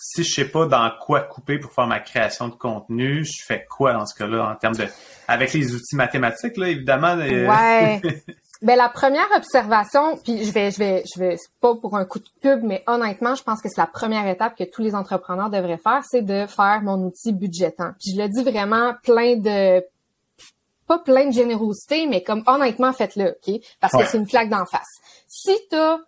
[0.06, 3.66] si je sais pas dans quoi couper pour faire ma création de contenu, je fais
[3.70, 4.86] quoi dans ce cas-là en termes de
[5.30, 7.16] avec les outils mathématiques là évidemment.
[7.18, 8.02] Euh, ouais.
[8.62, 12.20] ben la première observation, puis je vais je vais je vais pas pour un coup
[12.20, 15.50] de pub, mais honnêtement, je pense que c'est la première étape que tous les entrepreneurs
[15.50, 17.92] devraient faire, c'est de faire mon outil budgétant.
[17.98, 19.86] Puis je le dis vraiment plein de
[20.86, 23.62] pas plein de générosité, mais comme honnêtement faites-le, ok?
[23.80, 25.00] Parce que c'est une claque d'en face.
[25.28, 26.00] Si t'as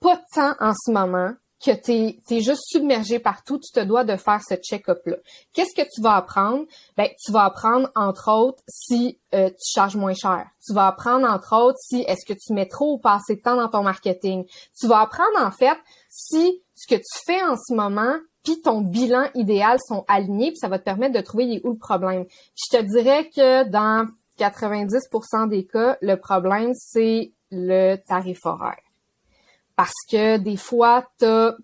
[0.00, 4.04] pas de temps en ce moment, que tu es, juste submergé partout, tu te dois
[4.04, 5.16] de faire ce check-up-là.
[5.52, 6.64] Qu'est-ce que tu vas apprendre?
[6.96, 10.46] Ben, tu vas apprendre, entre autres, si euh, tu charges moins cher.
[10.66, 13.40] Tu vas apprendre, entre autres, si est-ce que tu mets trop ou pas assez de
[13.40, 14.44] temps dans ton marketing.
[14.78, 18.80] Tu vas apprendre, en fait, si ce que tu fais en ce moment puis ton
[18.80, 22.24] bilan idéal sont alignés, puis ça va te permettre de trouver où le problème.
[22.56, 28.82] je te dirais que dans 90% des cas, le problème, c'est le tarif horaire
[29.76, 31.58] parce que des fois, t'as, tu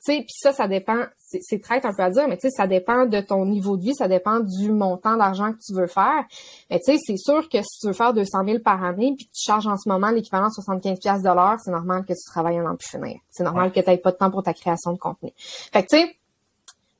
[0.00, 2.66] sais, puis ça, ça dépend, c'est traite un peu à dire, mais tu sais, ça
[2.66, 6.24] dépend de ton niveau de vie, ça dépend du montant d'argent que tu veux faire.
[6.70, 9.26] Mais tu sais, c'est sûr que si tu veux faire 200 000 par année, puis
[9.26, 12.12] que tu charges en ce moment l'équivalent de 75 pièces de l'heure, c'est normal que
[12.12, 13.18] tu travailles un an plus finir.
[13.30, 15.32] C'est normal que tu n'aies pas de temps pour ta création de contenu.
[15.36, 16.16] Fait que tu sais,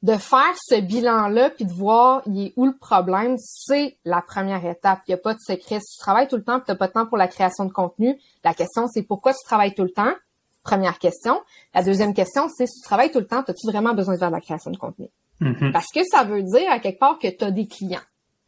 [0.05, 4.64] de faire ce bilan-là puis de voir il est où le problème, c'est la première
[4.64, 5.00] étape.
[5.09, 5.81] Il n'y a pas de secret.
[5.81, 7.72] Si tu travailles tout le temps tu n'as pas de temps pour la création de
[7.72, 10.12] contenu, la question c'est pourquoi tu travailles tout le temps?
[10.64, 11.40] Première question.
[11.74, 14.31] La deuxième question, c'est si tu travailles tout le temps, as-tu vraiment besoin de faire
[14.31, 15.09] de la création de contenu?
[15.40, 15.72] Mm-hmm.
[15.72, 18.00] Parce que ça veut dire à quelque part que tu as des clients.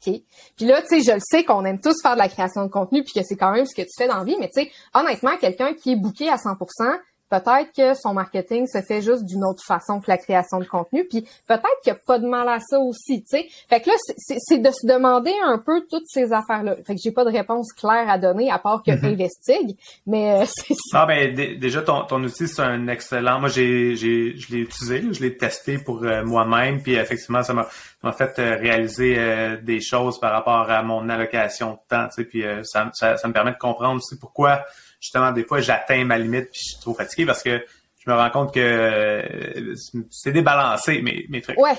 [0.07, 0.15] OK?
[0.57, 2.71] Puis là, tu sais, je le sais qu'on aime tous faire de la création de
[2.71, 4.63] contenu puis que c'est quand même ce que tu fais dans la vie, mais tu
[4.63, 6.99] sais, honnêtement, quelqu'un qui est booké à 100%,
[7.31, 11.07] peut-être que son marketing se fait juste d'une autre façon que la création de contenu,
[11.09, 13.47] puis peut-être qu'il n'y a pas de mal à ça aussi, tu sais.
[13.69, 16.77] Fait que là, c'est de se demander un peu toutes ces affaires-là.
[16.87, 20.43] Fait que j'ai pas de réponse claire à donner à part que mm investigue, mais
[20.43, 21.03] euh, c'est ça.
[21.03, 23.41] Ah ben déjà ton, ton outil c'est un excellent.
[23.41, 27.55] Moi j'ai j'ai je l'ai utilisé, je l'ai testé pour euh, moi-même, puis effectivement ça
[27.55, 29.17] m'a fait euh, réaliser
[29.63, 33.29] des choses par rapport à mon allocation de temps, tu sais, puis ça, ça, ça
[33.29, 34.65] me permet de comprendre aussi pourquoi
[35.01, 37.65] justement, des fois, j'atteins ma limite puis je suis trop fatigué parce que
[38.07, 39.75] je me rends compte que euh,
[40.11, 41.59] c'est débalancé, mes, mes trucs.
[41.59, 41.77] Ouais.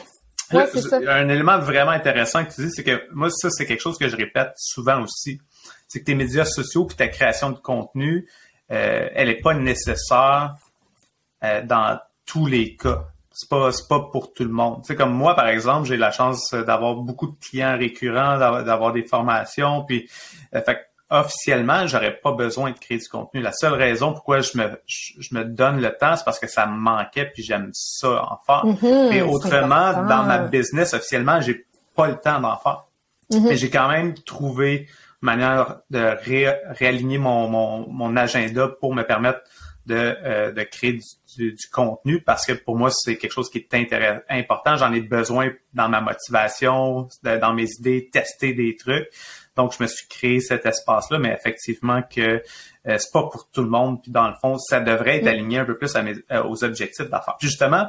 [0.53, 0.99] ouais c'est ça.
[1.08, 4.10] Un élément vraiment intéressant que tu dis, c'est que moi, ça, c'est quelque chose que
[4.10, 5.39] je répète souvent aussi.
[5.88, 8.27] C'est que tes médias sociaux puis ta création de contenu,
[8.71, 10.56] euh, elle n'est pas nécessaire
[11.43, 13.06] euh, dans tous les cas.
[13.32, 14.82] C'est pas, pas pour tout le monde.
[14.82, 18.91] Tu sais, comme moi, par exemple, j'ai la chance d'avoir beaucoup de clients récurrents, d'avoir
[18.91, 20.10] des formations, puis
[20.51, 23.41] fait officiellement, j'aurais pas besoin de créer du contenu.
[23.41, 26.65] La seule raison pourquoi je me, je, me donne le temps, c'est parce que ça
[26.65, 28.65] me manquait puis j'aime ça en faire.
[28.84, 31.65] Mais mhm, autrement, dans ma business, officiellement, j'ai
[31.96, 32.86] pas le temps d'en faire.
[33.32, 33.56] Mais mhm.
[33.56, 34.88] j'ai quand même trouvé
[35.22, 36.15] une manière de
[36.78, 39.39] réaligner mon, mon, mon, agenda pour me permettre
[39.86, 40.93] de, euh, de créer
[41.38, 44.76] du, du, contenu parce que pour moi, c'est quelque chose qui est important.
[44.76, 49.08] J'en ai besoin dans ma motivation, dans mes idées, tester des trucs.
[49.58, 52.43] Donc, je me suis créé cet espace-là, mais effectivement que
[52.88, 54.02] euh, c'est pas pour tout le monde.
[54.02, 57.36] Puis dans le fond, ça devrait être aligné un peu plus euh, aux objectifs d'affaires.
[57.41, 57.88] Justement,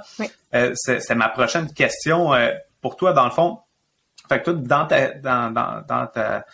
[0.55, 2.33] euh, c'est ma prochaine question
[2.81, 3.59] pour toi, dans le fond.
[4.29, 6.45] Fait que toi, dans ta, dans, dans, ta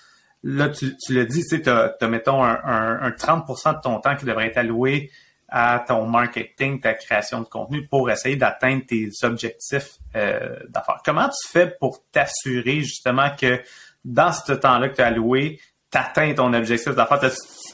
[0.42, 2.59] là, tu, tu l'as dit, tu sais, tu as, mettons, un,
[3.00, 5.11] un, 30 de ton temps qui devrait être alloué
[5.48, 11.00] à ton marketing, ta création de contenu pour essayer d'atteindre tes objectifs d'affaires.
[11.05, 13.61] Comment tu fais pour t'assurer justement que
[14.04, 17.20] dans ce temps-là que tu as alloué, tu atteins ton objectif d'affaires?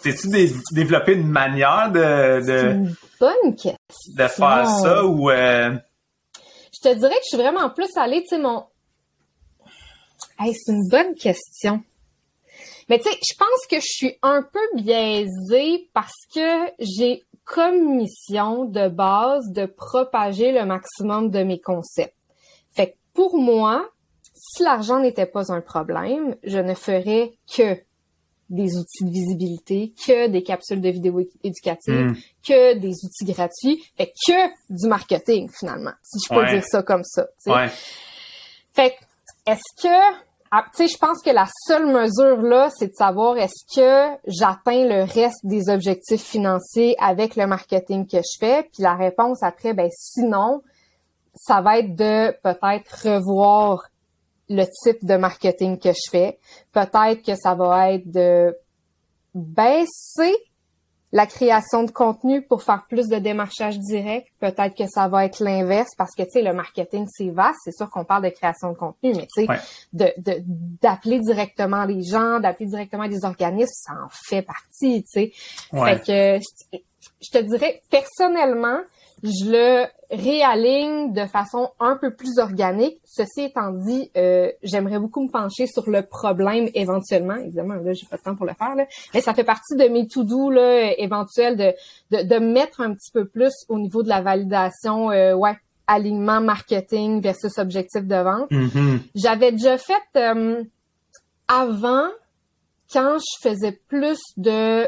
[0.03, 0.29] T'es-tu
[0.73, 3.77] développé une manière de, de, une bonne question.
[4.17, 5.31] de faire ça ou...
[5.31, 5.77] Euh...
[6.73, 8.65] Je te dirais que je suis vraiment plus allée, tu sais, mon...
[10.39, 11.83] Hey, c'est une bonne question.
[12.89, 17.97] Mais tu sais, je pense que je suis un peu biaisée parce que j'ai comme
[17.97, 22.15] mission de base de propager le maximum de mes concepts.
[22.73, 23.89] Fait que pour moi,
[24.41, 27.77] si l'argent n'était pas un problème, je ne ferais que
[28.49, 32.17] des outils de visibilité, que des capsules de vidéos éducatives, hmm.
[32.47, 37.05] que des outils gratuits, fait que du marketing finalement, si je peux dire ça comme
[37.05, 37.27] ça.
[37.47, 37.69] Ouais.
[38.73, 38.97] Fait
[39.47, 40.17] est-ce que
[40.53, 44.19] ah, tu sais, je pense que la seule mesure là, c'est de savoir est-ce que
[44.27, 48.65] j'atteins le reste des objectifs financiers avec le marketing que je fais?
[48.65, 50.61] Puis la réponse après, ben sinon,
[51.37, 53.90] ça va être de peut-être revoir
[54.51, 56.39] le type de marketing que je fais.
[56.73, 58.55] Peut-être que ça va être de
[59.33, 60.35] baisser
[61.13, 64.29] la création de contenu pour faire plus de démarchage direct.
[64.39, 67.59] Peut-être que ça va être l'inverse parce que, tu sais, le marketing, c'est vaste.
[67.65, 69.61] C'est sûr qu'on parle de création de contenu, mais tu sais,
[69.93, 70.13] de,
[70.81, 75.33] d'appeler directement les gens, d'appeler directement les organismes, ça en fait partie, tu sais.
[75.73, 76.79] Fait que,
[77.21, 78.81] je te dirais, personnellement,
[79.23, 83.01] je le réaligne de façon un peu plus organique.
[83.05, 87.37] Ceci étant dit, euh, j'aimerais beaucoup me pencher sur le problème éventuellement.
[87.37, 88.87] Évidemment, là, j'ai pas de temps pour le faire, là.
[89.15, 90.53] mais ça fait partie de mes to-do
[90.99, 91.73] éventuels de,
[92.11, 95.57] de, de, mettre un petit peu plus au niveau de la validation, euh, ouais,
[95.87, 98.51] alignement marketing versus objectif de vente.
[98.51, 98.99] Mm-hmm.
[99.15, 100.63] J'avais déjà fait euh,
[101.49, 102.09] avant,
[102.93, 104.87] quand je faisais plus de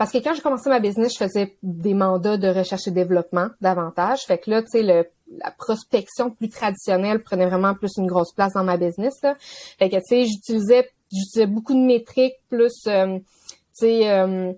[0.00, 3.48] parce que quand j'ai commencé ma business, je faisais des mandats de recherche et développement
[3.60, 4.20] davantage.
[4.20, 8.54] Fait que là, tu sais, la prospection plus traditionnelle prenait vraiment plus une grosse place
[8.54, 9.12] dans ma business.
[9.22, 9.34] Là.
[9.78, 13.24] Fait que, tu sais, j'utilisais, j'utilisais beaucoup de métriques plus, euh, tu
[13.74, 14.10] sais...
[14.10, 14.54] Euh,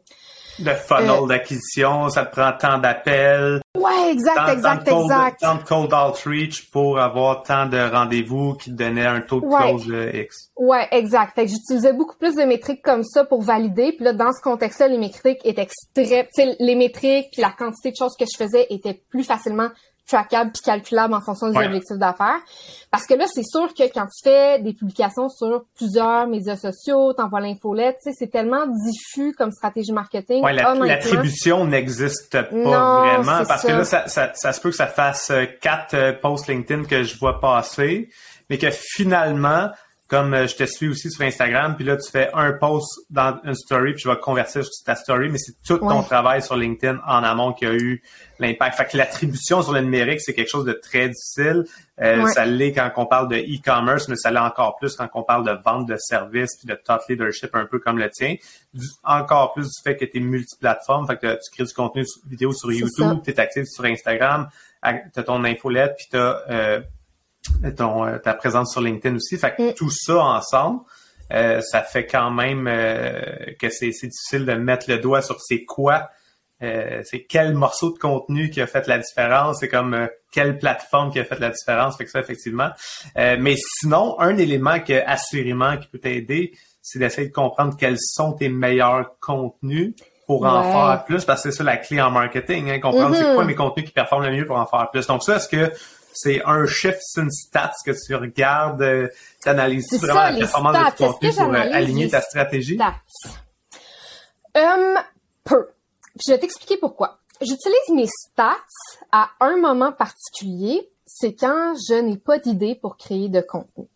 [0.59, 3.61] le funnel euh, d'acquisition, ça te prend tant d'appels.
[3.77, 5.41] Ouais, exact, exact, exact.
[5.41, 9.47] Tant de cold outreach pour avoir tant de rendez-vous qui te donnaient un taux de
[9.47, 10.51] close X.
[10.57, 11.35] Ouais, exact.
[11.35, 13.93] Fait que j'utilisais beaucoup plus de métriques comme ça pour valider.
[13.93, 16.27] Puis là, dans ce contexte-là, les métriques étaient extrêmes.
[16.61, 19.69] Les métriques puis la quantité de choses que je faisais étaient plus facilement
[20.07, 22.41] trackable puis calculable en fonction des objectifs d'affaires.
[22.91, 27.13] Parce que là, c'est sûr que quand tu fais des publications sur plusieurs médias sociaux,
[27.15, 30.43] t'envoies l'infolette, tu sais, c'est tellement diffus comme stratégie marketing.
[30.45, 34.87] Ouais, l'attribution n'existe pas vraiment parce que là, ça, ça, ça, se peut que ça
[34.87, 38.11] fasse quatre euh, posts LinkedIn que je vois passer,
[38.51, 39.71] mais que finalement,
[40.13, 43.41] comme euh, je te suis aussi sur Instagram, puis là, tu fais un post dans
[43.45, 46.55] une story, puis je vais convertir sur ta story, mais c'est tout ton travail sur
[46.55, 48.03] LinkedIn en amont qui a eu
[48.39, 48.77] l'impact.
[48.77, 51.65] Fait que l'attribution sur le numérique, c'est quelque chose de très difficile.
[52.03, 55.23] Euh, ça l'est quand on parle de e-commerce, mais ça l'est encore plus quand on
[55.23, 58.35] parle de vente de services, puis de thought leadership un peu comme le tien.
[59.05, 62.53] encore plus du fait que tu es multiplateforme, fait que tu crées du contenu vidéo
[62.53, 64.51] sur YouTube, tu es actif sur Instagram,
[64.85, 66.43] tu as ton infolette, puis tu as...
[66.51, 66.81] Euh,
[67.77, 69.37] ton, euh, ta présence sur LinkedIn aussi.
[69.39, 69.75] Fait que mm.
[69.75, 70.81] tout ça ensemble,
[71.33, 73.21] euh, ça fait quand même euh,
[73.59, 76.11] que c'est difficile de mettre le doigt sur c'est quoi,
[76.61, 81.19] c'est quel morceau de contenu qui a fait la différence, c'est comme quelle plateforme qui
[81.19, 81.97] a fait la différence.
[81.97, 82.71] Fait que ça, effectivement.
[83.17, 88.35] mais sinon, un élément que assurément qui peut t'aider, c'est d'essayer de comprendre quels sont
[88.35, 89.95] tes meilleurs contenus
[90.27, 93.25] pour en faire plus, parce que c'est ça la clé en marketing, hein, comprendre c'est
[93.25, 93.35] mm-hmm.
[93.35, 95.07] quoi mes contenus qui performent le mieux pour en faire plus.
[95.09, 95.73] Donc ça, est-ce que
[96.15, 99.09] c'est un chiffre, c'est une stats que tu regardes, euh,
[99.43, 102.79] tu analyses vraiment la performance de ton contenu pour euh, aligner ta stratégie?
[104.55, 104.99] Um,
[105.45, 105.69] peu.
[106.25, 107.19] je vais t'expliquer pourquoi.
[107.41, 108.57] J'utilise mes stats
[109.11, 113.87] à un moment particulier, c'est quand je n'ai pas d'idée pour créer de contenu.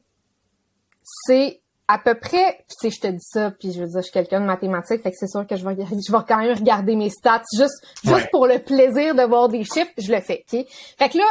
[1.04, 4.02] C'est à peu près, tu sais, je te dis ça, puis je veux dire, je
[4.02, 5.76] suis quelqu'un de mathématiques, fait que c'est sûr que je vais,
[6.06, 9.64] je vais quand même regarder mes stats juste, juste pour le plaisir de voir des
[9.64, 10.66] chiffres, je le fais, ok?
[10.98, 11.24] Fait que là,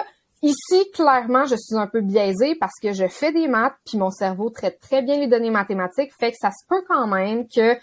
[0.45, 4.11] Ici, clairement, je suis un peu biaisée parce que je fais des maths, puis mon
[4.11, 7.75] cerveau traite très bien les données mathématiques, fait que ça se peut quand même que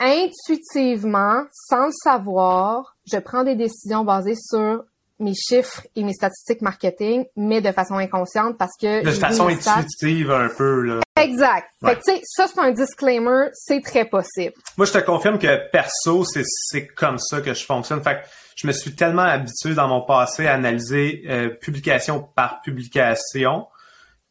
[0.00, 4.84] intuitivement, sans le savoir, je prends des décisions basées sur
[5.18, 9.04] mes chiffres et mes statistiques marketing, mais de façon inconsciente parce que...
[9.04, 11.00] De façon intuitive un peu, là.
[11.20, 11.68] Exact.
[11.84, 14.54] Fait que, tu sais, ça, c'est un disclaimer, c'est très possible.
[14.78, 18.02] Moi, je te confirme que perso, c'est comme ça que je fonctionne.
[18.02, 22.62] Fait que je me suis tellement habitué dans mon passé à analyser euh, publication par
[22.62, 23.66] publication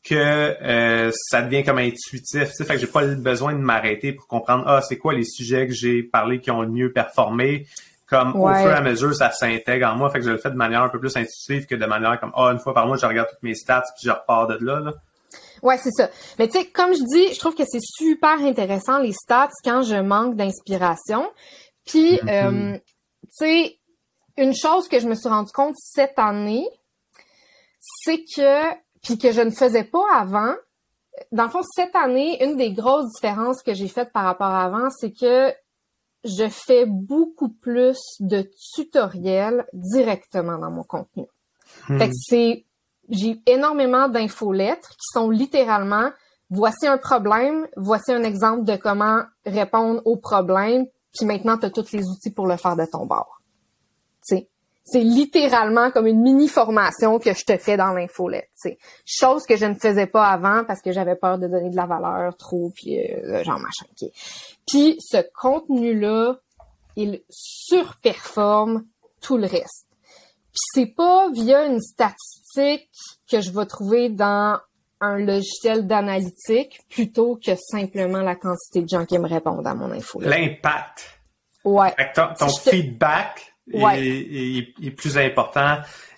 [0.04, 2.50] que euh, ça devient comme intuitif.
[2.50, 5.24] Tu sais, fait que j'ai pas besoin de m'arrêter pour comprendre ah c'est quoi les
[5.24, 7.68] sujets que j'ai parlé qui ont le mieux performé?
[8.08, 10.12] Comme au fur et à mesure, ça s'intègre en moi.
[10.12, 12.32] Fait que je le fais de manière un peu plus intuitive que de manière comme
[12.36, 14.80] ah une fois par mois je regarde toutes mes stats puis je repars de là.
[14.80, 14.94] là.
[15.64, 16.10] Ouais, c'est ça.
[16.38, 19.82] Mais tu sais, comme je dis, je trouve que c'est super intéressant les stats quand
[19.82, 21.28] je manque d'inspiration.
[21.86, 22.74] Puis, mm-hmm.
[22.76, 23.78] euh, tu sais,
[24.38, 26.68] une chose que je me suis rendu compte cette année,
[27.80, 30.54] c'est que, puis que je ne faisais pas avant,
[31.32, 34.66] dans le fond, cette année, une des grosses différences que j'ai faites par rapport à
[34.66, 35.54] avant, c'est que
[36.24, 41.26] je fais beaucoup plus de tutoriels directement dans mon contenu.
[41.88, 42.00] Hmm.
[42.00, 42.66] Fait que c'est,
[43.10, 46.10] j'ai énormément d'infolettres qui sont littéralement,
[46.50, 51.70] voici un problème, voici un exemple de comment répondre au problème, puis maintenant tu as
[51.70, 53.35] tous les outils pour le faire de ton bord
[54.86, 59.58] c'est littéralement comme une mini formation que je te fais dans l'infolette, c'est chose que
[59.58, 62.72] je ne faisais pas avant parce que j'avais peur de donner de la valeur trop
[62.74, 63.86] puis euh, genre machin.
[64.68, 66.36] Puis ce contenu là,
[66.96, 68.86] il surperforme
[69.22, 69.88] tout le reste.
[70.52, 72.88] Puis c'est pas via une statistique
[73.30, 74.60] que je vais trouver dans
[75.02, 79.92] un logiciel d'analytique plutôt que simplement la quantité de gens qui me répondent à mon
[79.92, 80.22] info.
[80.22, 81.20] L'impact.
[81.64, 81.94] Ouais.
[82.14, 85.78] ton, feedback est, plus important.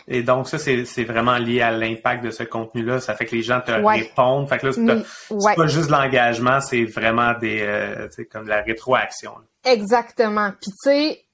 [0.09, 3.01] Et donc, ça, c'est vraiment lié à l'impact de ce contenu-là.
[3.01, 4.47] Ça fait que les gens te répondent.
[4.47, 9.31] Fait que là, c'est pas juste l'engagement, c'est vraiment des, euh, comme la rétroaction.
[9.65, 10.51] Exactement.
[10.61, 11.27] Puis, tu sais,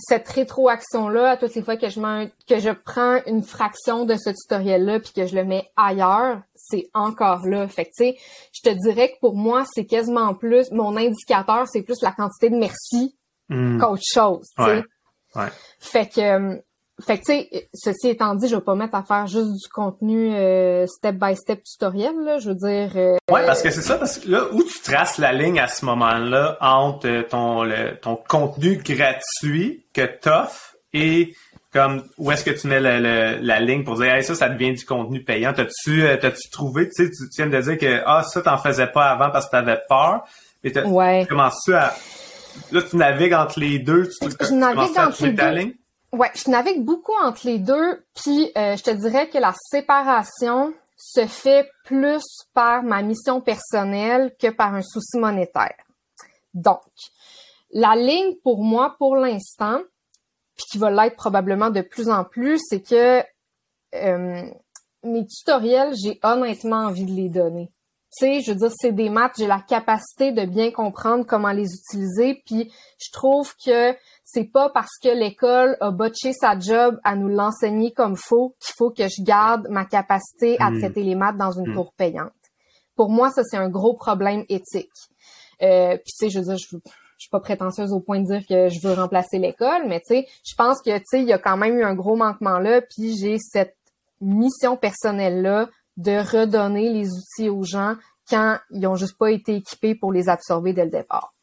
[0.00, 4.30] cette rétroaction-là, à toutes les fois que je, que je prends une fraction de ce
[4.30, 7.68] tutoriel-là puis que je le mets ailleurs, c'est encore là.
[7.68, 8.16] Fait que, tu sais,
[8.52, 12.50] je te dirais que pour moi, c'est quasiment plus, mon indicateur, c'est plus la quantité
[12.50, 13.16] de merci
[13.48, 13.78] hmm.
[13.78, 14.70] qu'autre chose, tu sais.
[14.70, 14.84] Ouais.
[15.78, 16.56] Fait que, euh,
[17.04, 19.68] fait que, tu sais, ceci étant dit, je vais pas mettre à faire juste du
[19.72, 22.38] contenu euh, step by step tutoriel, là.
[22.38, 22.90] Je veux dire.
[22.96, 25.68] Euh, ouais, parce que c'est ça, parce que là où tu traces la ligne à
[25.68, 31.34] ce moment-là entre ton le, ton contenu gratuit que t'offres et
[31.72, 34.84] comme où est-ce que tu mets la ligne pour dire hey, ça ça devient du
[34.84, 38.42] contenu payant t'as-tu euh, t'as-tu trouvé tu sais tu viens de dire que ah ça
[38.42, 40.24] t'en faisais pas avant parce que t'avais peur
[40.64, 41.26] et tu ouais.
[41.28, 41.94] commences à
[42.72, 45.50] là tu navigues entre les deux tu, je navigue entre les deux.
[45.50, 45.74] Ligne?
[46.12, 50.74] Ouais, je navigue beaucoup entre les deux, puis euh, je te dirais que la séparation
[50.96, 55.76] se fait plus par ma mission personnelle que par un souci monétaire.
[56.52, 56.82] Donc,
[57.70, 59.80] la ligne pour moi, pour l'instant,
[60.56, 63.22] puis qui va l'être probablement de plus en plus, c'est que
[63.94, 64.50] euh,
[65.04, 67.70] mes tutoriels, j'ai honnêtement envie de les donner.
[68.16, 71.52] Tu sais, je veux dire, c'est des maths, j'ai la capacité de bien comprendre comment
[71.52, 73.94] les utiliser, puis je trouve que
[74.24, 78.74] c'est pas parce que l'école a botché sa job à nous l'enseigner comme faut qu'il
[78.76, 80.78] faut que je garde ma capacité à hmm.
[80.80, 81.74] traiter les maths dans une hmm.
[81.76, 82.32] cour payante.
[82.96, 84.90] Pour moi, ça c'est un gros problème éthique.
[85.62, 88.26] Euh, puis tu sais, je veux dire, je, je suis pas prétentieuse au point de
[88.26, 91.28] dire que je veux remplacer l'école, mais tu sais, je pense que tu sais, il
[91.28, 93.76] y a quand même eu un gros manquement là, puis j'ai cette
[94.20, 95.68] mission personnelle là
[96.00, 97.94] de redonner les outils aux gens
[98.28, 101.34] quand ils ont juste pas été équipés pour les absorber dès le départ.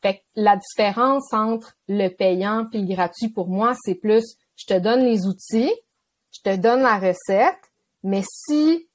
[0.00, 4.24] Fait que la différence entre le payant et le gratuit pour moi, c'est plus
[4.54, 5.72] je te donne les outils,
[6.32, 7.60] je te donne la recette,
[8.04, 8.88] mais si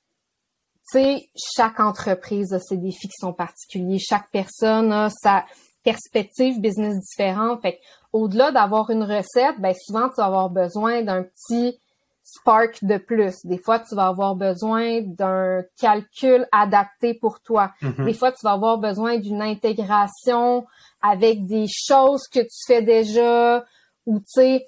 [0.92, 5.46] tu sais chaque entreprise a ses défis qui sont particuliers, chaque personne a sa
[5.84, 7.62] perspective business différente.
[7.62, 7.80] Fait
[8.14, 11.80] au-delà d'avoir une recette, ben souvent tu vas avoir besoin d'un petit
[12.40, 13.46] spark de plus.
[13.46, 17.72] Des fois, tu vas avoir besoin d'un calcul adapté pour toi.
[17.82, 18.06] Mm-hmm.
[18.06, 20.66] Des fois, tu vas avoir besoin d'une intégration
[21.02, 23.66] avec des choses que tu fais déjà
[24.06, 24.68] ou, tu sais,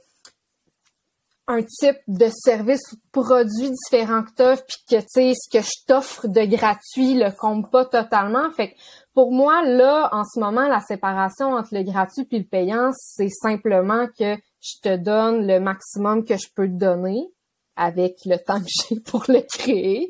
[1.47, 5.58] un type de service ou de produit différent que tu puis que, tu sais, ce
[5.58, 8.49] que je t'offre de gratuit le compte pas totalement.
[8.52, 8.76] Fait que
[9.13, 13.30] pour moi, là, en ce moment, la séparation entre le gratuit puis le payant, c'est
[13.30, 17.28] simplement que je te donne le maximum que je peux te donner
[17.76, 20.10] avec le temps que j'ai pour le créer,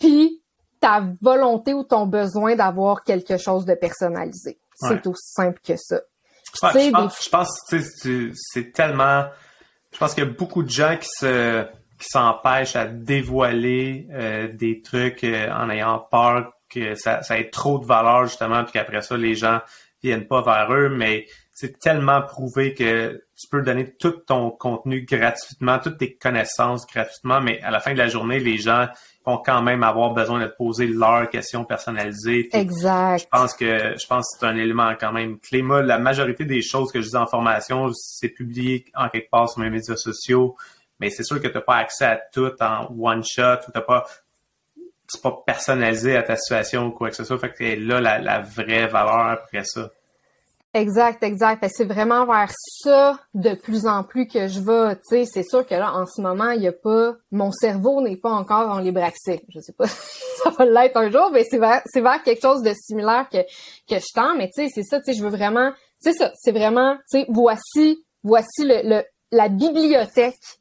[0.00, 0.40] puis
[0.80, 4.58] ta volonté ou ton besoin d'avoir quelque chose de personnalisé.
[4.74, 6.00] C'est aussi simple que ça.
[6.74, 9.24] je, pense, que c'est tellement...
[9.92, 11.66] Je pense qu'il y a beaucoup de gens qui se
[11.98, 17.50] qui s'empêchent à dévoiler euh, des trucs euh, en ayant peur que ça, ça ait
[17.50, 19.60] trop de valeur justement, puis qu'après ça, les gens
[20.02, 25.02] viennent pas vers eux, mais c'est tellement prouvé que tu peux donner tout ton contenu
[25.02, 28.88] gratuitement, toutes tes connaissances gratuitement, mais à la fin de la journée, les gens
[29.24, 32.48] vont quand même avoir besoin de te poser leurs questions personnalisées.
[32.52, 33.22] exact.
[33.22, 35.62] Je pense que je pense que c'est un élément quand même clé.
[35.62, 39.48] Moi, la majorité des choses que je dis en formation, c'est publié en quelque part
[39.48, 40.56] sur mes médias sociaux,
[40.98, 43.80] mais c'est sûr que tu n'as pas accès à tout en one shot ou t'as
[43.80, 44.06] pas
[45.06, 47.38] c'est pas personnalisé à ta situation ou quoi que ce soit.
[47.38, 49.90] Fait que là la, la vraie valeur après ça.
[50.74, 51.64] Exact, exact.
[51.72, 52.50] C'est vraiment vers
[52.82, 54.96] ça de plus en plus que je vais.
[54.96, 58.00] Tu sais, c'est sûr que là, en ce moment, il y a pas, mon cerveau
[58.00, 59.40] n'est pas encore en libre accès.
[59.54, 59.86] Je sais pas
[60.42, 63.38] ça va l'être un jour, mais c'est vers, c'est vers quelque chose de similaire que
[63.88, 64.34] que je tends.
[64.34, 64.98] Mais tu sais, c'est ça.
[64.98, 65.72] Tu sais, je veux vraiment.
[66.00, 66.32] C'est ça.
[66.34, 66.96] C'est vraiment.
[67.08, 70.58] Tu sais, voici, voici le, le la bibliothèque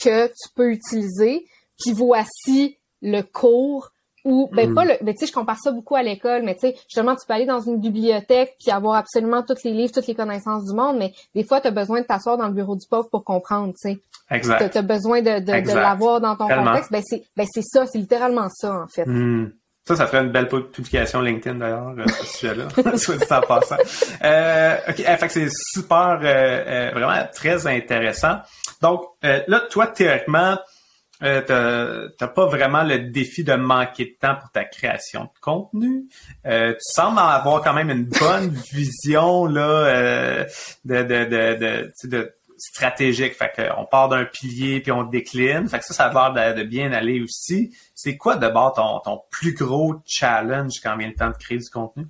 [0.00, 1.48] que tu peux utiliser.
[1.80, 3.90] Puis voici le cours
[4.28, 4.74] ou ben mm.
[4.74, 7.16] pas le ben tu sais je compare ça beaucoup à l'école mais tu sais justement
[7.16, 10.66] tu peux aller dans une bibliothèque puis avoir absolument tous les livres toutes les connaissances
[10.66, 13.08] du monde mais des fois tu as besoin de t'asseoir dans le bureau du pauvre
[13.10, 13.98] pour comprendre tu sais
[14.30, 17.86] exact tu as besoin de de, l'avoir dans ton contexte ben c'est ben c'est ça
[17.86, 19.50] c'est littéralement ça en fait mm.
[19.88, 22.68] Ça, ça ferait une belle publication LinkedIn d'ailleurs, euh, ce sujet-là,
[22.98, 23.78] soit dit en passant.
[24.22, 28.36] Euh, ok, eh, fait c'est super, euh, euh, vraiment très intéressant.
[28.82, 30.58] Donc, là, toi, théoriquement,
[31.22, 36.04] euh, t'as pas vraiment le défi de manquer de temps pour ta création de contenu.
[36.46, 40.44] Euh, tu sembles avoir quand même une bonne vision là euh,
[40.84, 43.34] de, de, de, de, stratégique.
[43.34, 45.68] Fait qu'on part d'un pilier puis on décline.
[45.68, 47.74] Fait que ça, ça a l'air de, bien aller aussi.
[47.94, 51.70] C'est quoi d'abord ton, ton plus gros challenge quand vient le temps de créer du
[51.70, 52.06] contenu?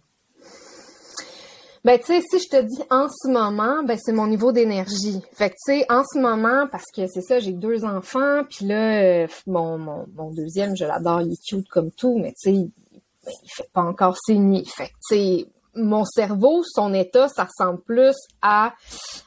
[1.89, 5.22] Ben, tu sais, si je te dis en ce moment, ben, c'est mon niveau d'énergie.
[5.32, 8.66] Fait que, tu sais, en ce moment, parce que c'est ça, j'ai deux enfants, puis
[8.66, 12.53] là, euh, mon, mon, deuxième, je l'adore, il est cute comme tout, mais tu sais,
[12.53, 14.66] ben, il fait pas encore ses nuits.
[14.66, 18.74] Fait que, tu sais, mon cerveau, son état, ça ressemble plus à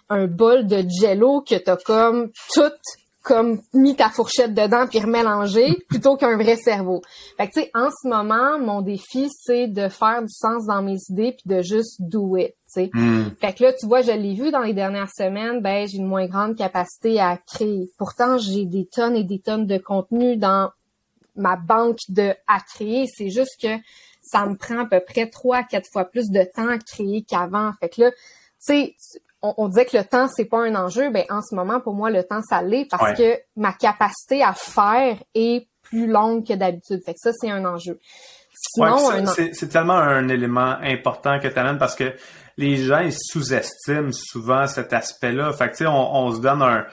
[0.10, 2.70] un bol de jello que t'as comme tout
[3.24, 7.02] comme mis ta fourchette dedans puis remélangé plutôt qu'un vrai cerveau.
[7.38, 10.82] Fait que tu sais en ce moment mon défi c'est de faire du sens dans
[10.82, 12.90] mes idées puis de juste do it, tu sais.
[12.94, 13.26] Hmm.
[13.40, 16.08] Fait que là tu vois je l'ai vu dans les dernières semaines, ben j'ai une
[16.08, 17.90] moins grande capacité à créer.
[17.98, 20.72] Pourtant j'ai des tonnes et des tonnes de contenu dans
[21.36, 23.78] ma banque de à créer, c'est juste que
[24.22, 27.24] ça me prend à peu près trois à quatre fois plus de temps à créer
[27.24, 27.72] qu'avant.
[27.80, 28.18] Fait que là, tu
[28.60, 28.96] sais,
[29.44, 31.10] on, disait que le temps, c'est pas un enjeu.
[31.10, 34.54] Ben, en ce moment, pour moi, le temps, ça l'est parce que ma capacité à
[34.54, 37.02] faire est plus longue que d'habitude.
[37.06, 38.00] Fait que ça, c'est un enjeu.
[38.54, 42.14] Sinon, c'est tellement un élément important que tu amènes parce que
[42.58, 45.52] les gens, ils sous-estiment souvent cet aspect-là.
[45.54, 46.86] Fait que, tu sais, on, on, se donne un,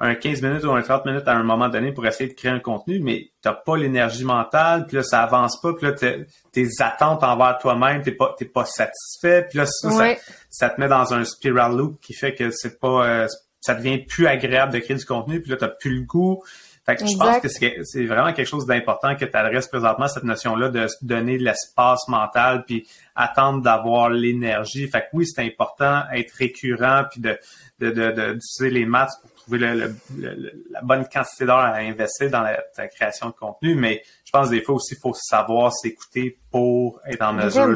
[0.00, 2.50] un 15 minutes ou un 30 minutes à un moment donné pour essayer de créer
[2.50, 6.68] un contenu, mais t'as pas l'énergie mentale, puis là, ça avance pas, puis là, tes
[6.80, 10.14] attentes envers toi-même, t'es pas, t'es pas satisfait, puis là, ça,
[10.48, 13.26] ça, te met dans un spiral loop qui fait que c'est pas, euh,
[13.60, 16.42] ça devient plus agréable de créer du contenu, puis là, t'as plus le goût.
[16.86, 17.48] Fait que je pense que
[17.84, 21.44] c'est vraiment quelque chose d'important que tu adresses présentement, cette notion-là de se donner de
[21.44, 24.88] l'espace mental, puis attendre d'avoir l'énergie.
[24.88, 27.38] Fait que oui, c'est important être récurrent, puis de
[27.78, 33.28] d'utiliser de, de, les maths pour la bonne quantité d'heures à investir dans la, création
[33.28, 37.32] de contenu, mais je pense des fois aussi il faut savoir s'écouter pour être en
[37.32, 37.68] mesure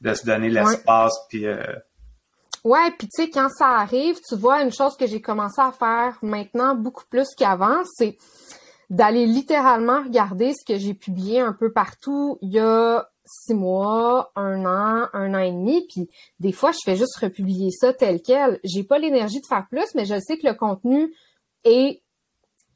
[0.00, 1.12] de, se donner l'espace.
[1.12, 1.26] Ouais.
[1.28, 1.62] Puis, euh,
[2.64, 5.72] Ouais, puis tu sais, quand ça arrive, tu vois, une chose que j'ai commencé à
[5.72, 8.18] faire maintenant beaucoup plus qu'avant, c'est
[8.90, 14.32] d'aller littéralement regarder ce que j'ai publié un peu partout il y a six mois,
[14.34, 16.08] un an, un an et demi, puis
[16.40, 18.58] des fois, je fais juste republier ça tel quel.
[18.64, 21.14] J'ai pas l'énergie de faire plus, mais je sais que le contenu
[21.64, 22.02] est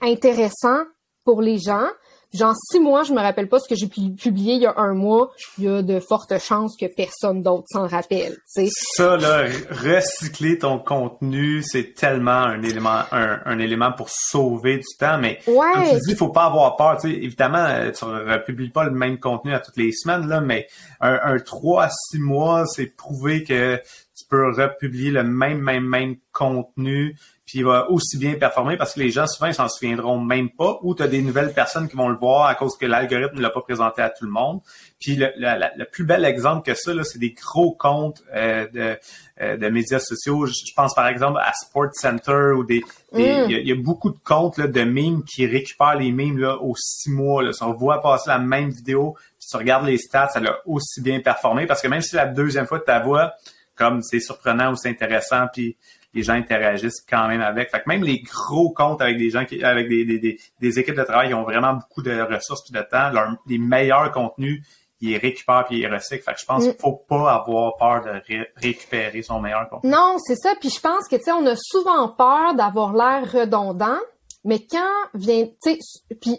[0.00, 0.82] intéressant
[1.24, 1.86] pour les gens,
[2.32, 4.94] genre six mois, je me rappelle pas ce que j'ai publié il y a un
[4.94, 8.36] mois, il y a de fortes chances que personne d'autre s'en rappelle.
[8.46, 8.68] sais.
[8.94, 15.18] Ça, là, recycler ton contenu, c'est tellement un élément, un, élément pour sauver du temps,
[15.18, 15.72] mais ouais.
[15.74, 17.00] comme tu dis, il faut pas avoir peur.
[17.00, 20.40] sais, évidemment, euh, tu ne republies pas le même contenu à toutes les semaines, là,
[20.40, 20.66] mais
[21.00, 23.76] un, un 3 à 6 mois, c'est prouver que
[24.16, 27.16] tu peux republier le même, même, même contenu
[27.52, 30.48] puis il va aussi bien performer parce que les gens, souvent, ils s'en souviendront même
[30.48, 33.36] pas, ou tu as des nouvelles personnes qui vont le voir à cause que l'algorithme
[33.36, 34.62] ne l'a pas présenté à tout le monde.
[34.98, 38.98] Puis le, le, plus bel exemple que ça, c'est des gros comptes euh, de,
[39.42, 40.46] euh, de médias sociaux.
[40.46, 42.80] Je, pense par exemple à Sports Center ou des.
[43.12, 43.50] Mm.
[43.50, 46.74] Il y, a beaucoup de comptes là, de mimes qui récupèrent les mimes là, aux
[46.74, 47.42] six mois.
[47.42, 47.52] Là.
[47.52, 51.02] Si on voit passer la même vidéo, si tu regardes les stats, ça a aussi
[51.02, 53.34] bien performé parce que même si la deuxième fois ta voix,
[53.74, 55.76] comme c'est surprenant ou c'est intéressant, puis
[56.14, 57.70] les gens interagissent quand même avec.
[57.70, 60.96] Fait que même les gros comptes avec des gens qui, avec des, des, des, équipes
[60.96, 63.10] de travail qui ont vraiment beaucoup de ressources et de temps,
[63.46, 64.62] les meilleurs contenus,
[65.00, 66.22] ils récupèrent puis ils recyclent.
[66.22, 68.20] Fait que je pense qu'il faut pas avoir peur de
[68.56, 69.90] récupérer son meilleur contenu.
[69.90, 70.54] Non, c'est ça.
[70.60, 73.98] Puis je pense que, tu sais, on a souvent peur d'avoir l'air redondant,
[74.44, 76.38] mais quand vient, tu sais, puis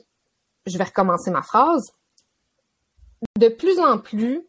[0.65, 1.83] je vais recommencer ma phrase.
[3.37, 4.45] De plus en plus,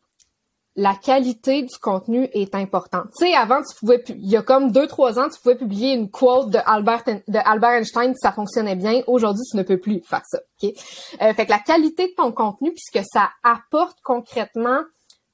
[0.77, 3.07] la qualité du contenu est importante.
[3.17, 5.93] Tu sais, avant, tu pouvais, il y a comme deux, trois ans, tu pouvais publier
[5.93, 9.03] une quote de Albert, Einstein, ça fonctionnait bien.
[9.07, 10.41] Aujourd'hui, tu ne peux plus faire ça.
[10.65, 14.81] euh, fait que la qualité de ton contenu, puisque ça apporte concrètement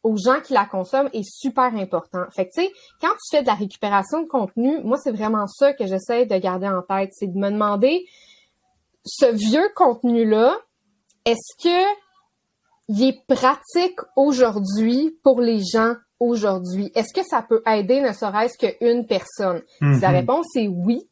[0.03, 2.25] aux gens qui la consomment est super important.
[2.35, 5.47] Fait que, tu sais, quand tu fais de la récupération de contenu, moi, c'est vraiment
[5.47, 7.11] ça que j'essaie de garder en tête.
[7.13, 8.07] C'est de me demander,
[9.05, 10.57] ce vieux contenu-là,
[11.25, 11.85] est-ce que
[12.93, 16.91] il est pratique aujourd'hui pour les gens aujourd'hui?
[16.97, 19.63] Est-ce que ça peut aider ne serait-ce qu'une personne?
[19.79, 20.17] Si la mhm.
[20.17, 21.09] réponse est oui,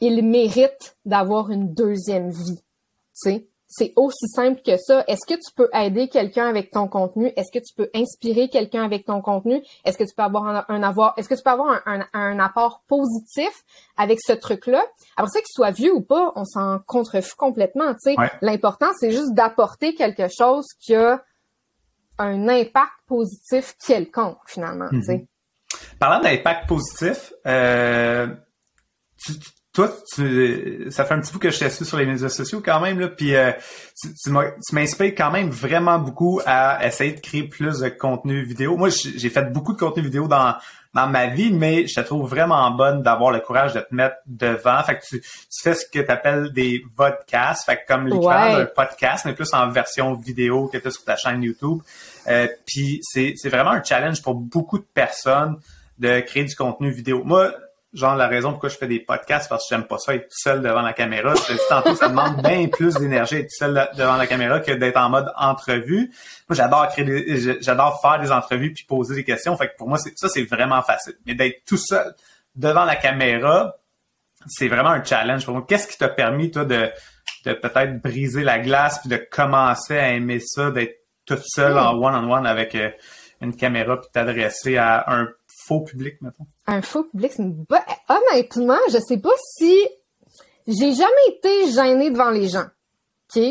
[0.00, 2.56] il mérite d'avoir une deuxième vie.
[2.56, 3.46] Tu sais?
[3.76, 5.04] C'est aussi simple que ça.
[5.08, 7.32] Est-ce que tu peux aider quelqu'un avec ton contenu?
[7.36, 9.62] Est-ce que tu peux inspirer quelqu'un avec ton contenu?
[9.84, 13.50] Est-ce que tu peux avoir un, avoir, est-ce que tu peux avoir un, apport positif
[13.96, 14.80] avec ce truc-là?
[15.16, 18.16] Après ça, qu'il soit vieux ou pas, on s'en contrefout complètement, tu sais.
[18.42, 21.20] L'important, c'est juste d'apporter quelque chose qui a
[22.18, 25.16] un impact positif quelconque, finalement, tu sais.
[25.16, 25.98] Mm-hmm.
[25.98, 28.28] Parlant d'impact positif, euh,
[29.74, 32.80] toi, tu, ça fait un petit peu que je t'ai sur les médias sociaux quand
[32.80, 33.50] même, là, puis euh,
[34.00, 34.30] tu, tu
[34.74, 38.76] m'inspires quand même vraiment beaucoup à essayer de créer plus de contenu vidéo.
[38.76, 40.54] Moi, j'ai fait beaucoup de contenu vidéo dans
[40.94, 44.14] dans ma vie, mais je te trouve vraiment bonne d'avoir le courage de te mettre
[44.26, 44.80] devant.
[44.84, 48.58] Fait que tu, tu fais ce que tu appelles des podcasts, fait que comme l'équivalent
[48.58, 51.80] d'un podcast, mais plus en version vidéo que tu sur ta chaîne YouTube.
[52.28, 55.56] Euh, puis c'est vraiment un challenge pour beaucoup de personnes
[55.98, 57.22] de créer du contenu vidéo.
[57.24, 57.52] Moi,
[57.94, 60.36] genre la raison pourquoi je fais des podcasts parce que j'aime pas ça être tout
[60.36, 61.34] seul devant la caméra.
[61.68, 65.10] Tantôt, ça demande bien plus d'énergie être tout seul devant la caméra que d'être en
[65.10, 66.12] mode entrevue.
[66.48, 69.56] Moi, j'adore créer des, j'adore faire des entrevues puis poser des questions.
[69.56, 71.14] Fait que pour moi, ça, c'est vraiment facile.
[71.26, 72.14] Mais d'être tout seul
[72.56, 73.76] devant la caméra,
[74.46, 75.64] c'est vraiment un challenge pour moi.
[75.66, 76.90] Qu'est-ce qui t'a permis, toi, de,
[77.46, 81.94] de peut-être briser la glace puis de commencer à aimer ça, d'être tout seul en
[81.94, 82.90] one-on-one avec euh,
[83.40, 85.28] une caméra puis t'adresser à un
[85.66, 86.46] faux public, mettons?
[86.66, 87.80] Un faux public, c'est une bonne...
[88.08, 89.74] Honnêtement, je sais pas si...
[90.66, 92.64] J'ai jamais été gênée devant les gens.
[93.36, 93.42] OK?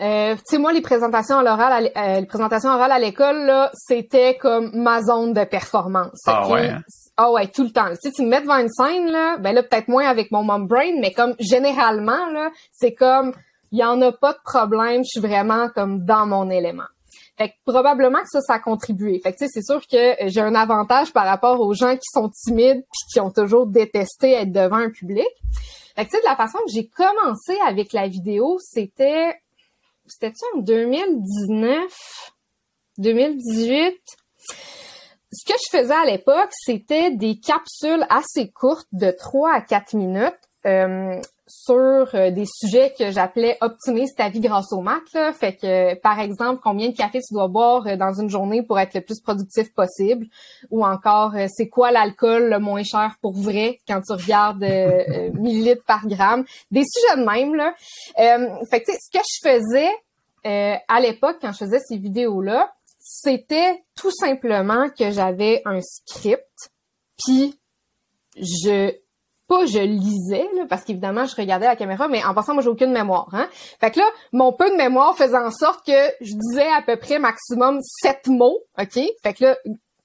[0.00, 3.70] Euh, tu sais, moi, les présentations orales, à euh, les présentations orales à l'école, là,
[3.74, 6.20] c'était comme ma zone de performance.
[6.26, 6.68] Ah ouais?
[6.68, 6.82] Hein?
[7.16, 7.88] Ah ouais, tout le temps.
[7.90, 10.44] Tu sais, tu me mets devant une scène, là, ben là, peut-être moins avec mon
[10.44, 13.32] mom brain, mais comme généralement, là, c'est comme,
[13.72, 16.86] il y en a pas de problème, je suis vraiment comme dans mon élément.
[17.36, 19.20] Fait que probablement que ça, ça a contribué.
[19.20, 22.82] Fait que c'est sûr que j'ai un avantage par rapport aux gens qui sont timides
[22.82, 25.28] puis qui ont toujours détesté être devant un public.
[25.94, 29.34] Fait que tu sais, de la façon que j'ai commencé avec la vidéo, c'était
[30.06, 31.92] c'était en 2019,
[32.98, 33.94] 2018.
[35.30, 39.94] Ce que je faisais à l'époque, c'était des capsules assez courtes de 3 à 4
[39.94, 40.47] minutes.
[40.66, 45.02] Euh, sur euh, des sujets que j'appelais optimise ta vie grâce au Mac.
[45.14, 45.32] Là.
[45.32, 48.78] Fait que, par exemple, combien de café tu dois boire euh, dans une journée pour
[48.78, 50.26] être le plus productif possible,
[50.70, 54.62] ou encore euh, c'est quoi l'alcool le moins cher pour vrai quand tu regardes
[55.34, 56.44] millilitres par gramme?
[56.70, 57.74] Des sujets de même là.
[58.70, 59.90] fait que ce que je faisais
[60.88, 66.70] à l'époque quand je faisais ces vidéos là, c'était tout simplement que j'avais un script,
[67.18, 67.58] puis
[68.36, 68.92] je
[69.48, 72.68] pas je lisais, là, parce qu'évidemment, je regardais la caméra, mais en passant, moi, j'ai
[72.68, 73.28] aucune mémoire.
[73.32, 73.48] Hein?
[73.80, 76.96] Fait que là, mon peu de mémoire faisait en sorte que je disais à peu
[76.96, 79.00] près maximum sept mots, OK?
[79.22, 79.56] Fait que là,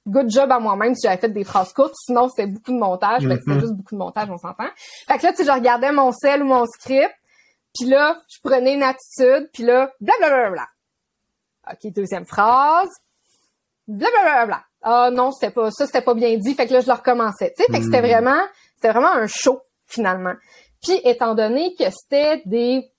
[0.08, 3.28] good job à moi-même si j'avais fait des phrases courtes, sinon c'est beaucoup de montage,
[3.28, 3.60] fait que c'est mhm.
[3.60, 4.70] juste beaucoup de montage, on s'entend.
[5.08, 7.14] Fait que là, tu sais, je regardais mon sel ou mon script,
[7.78, 10.68] puis là, je prenais une attitude, puis là, blablabla.
[11.72, 12.90] OK, deuxième phrase.
[13.88, 14.64] Blablabla.
[14.82, 17.54] Ah non, c'était pas ça, c'était pas bien dit, fait que là, je le recommençais.
[17.58, 18.08] Tu sais, fait que c'était mhm.
[18.08, 18.42] vraiment
[18.84, 20.34] c'était vraiment un show, finalement.
[20.82, 22.92] Puis, étant donné que c'était des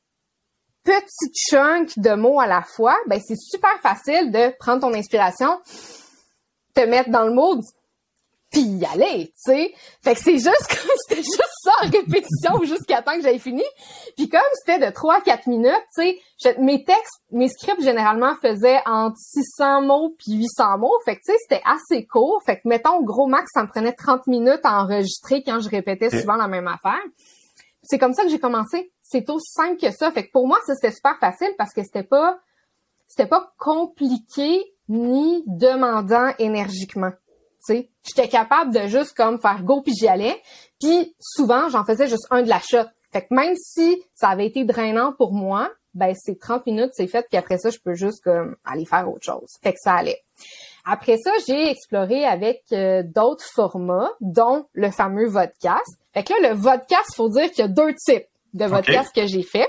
[0.83, 5.61] petits chunks de mots à la fois, ben c'est super facile de prendre ton inspiration,
[6.75, 7.61] te mettre dans le mood,
[8.51, 9.75] puis y aller, tu sais.
[10.03, 10.69] Fait que c'est juste
[11.09, 11.54] c'était juste
[11.85, 13.63] en répétition jusqu'à temps que j'aille fini.
[14.17, 18.35] Puis comme c'était de 3 à 4 minutes, tu sais, mes textes, mes scripts généralement
[18.43, 20.93] faisaient entre 600 mots puis 800 mots.
[21.05, 22.43] Fait que tu sais, c'était assez court.
[22.45, 26.11] Fait que mettons gros max, ça me prenait 30 minutes à enregistrer quand je répétais
[26.11, 27.03] souvent la même affaire.
[27.83, 28.93] C'est comme ça que j'ai commencé.
[29.03, 30.11] C'est aussi simple que ça.
[30.11, 32.39] Fait que pour moi, ça c'était super facile parce que c'était pas
[33.07, 37.13] c'était pas compliqué ni demandant énergiquement
[37.67, 37.91] sais.
[38.03, 40.41] J'étais capable de juste comme faire go puis j'y allais.
[40.81, 42.89] Puis souvent, j'en faisais juste un de la shot.
[43.13, 47.07] Fait que même si ça avait été drainant pour moi, ben c'est 30 minutes, c'est
[47.07, 49.49] fait, puis après ça, je peux juste comme aller faire autre chose.
[49.63, 50.21] Fait que ça allait.
[50.85, 55.99] Après ça, j'ai exploré avec euh, d'autres formats, dont le fameux vodcast.
[56.13, 59.27] Fait que là, le vodcast, faut dire qu'il y a deux types de vodcast que
[59.27, 59.69] j'ai fait.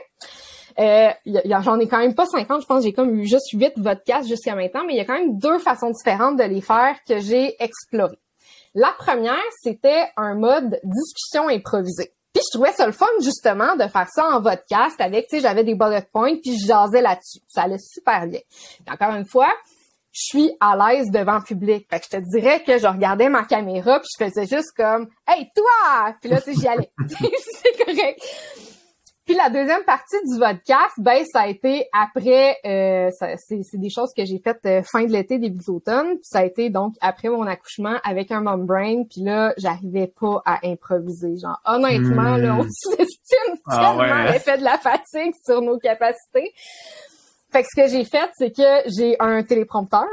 [0.77, 1.09] Euh,
[1.45, 4.55] J'en ai quand même pas 50, je pense j'ai comme eu juste 8 podcasts jusqu'à
[4.55, 7.55] maintenant, mais il y a quand même deux façons différentes de les faire que j'ai
[7.63, 8.19] explorées.
[8.73, 12.11] La première, c'était un mode discussion improvisée.
[12.33, 15.41] Puis je trouvais ça le fun justement de faire ça en podcast avec, tu sais,
[15.41, 17.39] j'avais des bullet points puis je jasais là-dessus.
[17.47, 18.41] Ça allait super bien.
[18.91, 19.47] encore une fois,
[20.11, 21.87] je suis à l'aise devant le public.
[21.89, 25.07] Fait que je te dirais que je regardais ma caméra puis je faisais juste comme
[25.25, 26.13] Hey toi!
[26.19, 26.91] Puis là, tu sais, j'y allais.
[27.07, 28.21] c'est correct.
[29.25, 34.13] Puis la deuxième partie du podcast, ben ça a été après, euh, c'est des choses
[34.15, 36.17] que j'ai faites euh, fin de l'été, début d'automne.
[36.17, 39.03] Puis ça a été donc après mon accouchement avec un mom brain.
[39.09, 41.37] Puis là, j'arrivais pas à improviser.
[41.37, 42.69] Genre honnêtement, là, on hmm.
[42.69, 44.31] sous-estime ah tellement hein?
[44.31, 46.53] l'effet de la fatigue sur nos capacités.
[47.51, 50.05] Fait que ce que j'ai fait, c'est que j'ai un téléprompteur,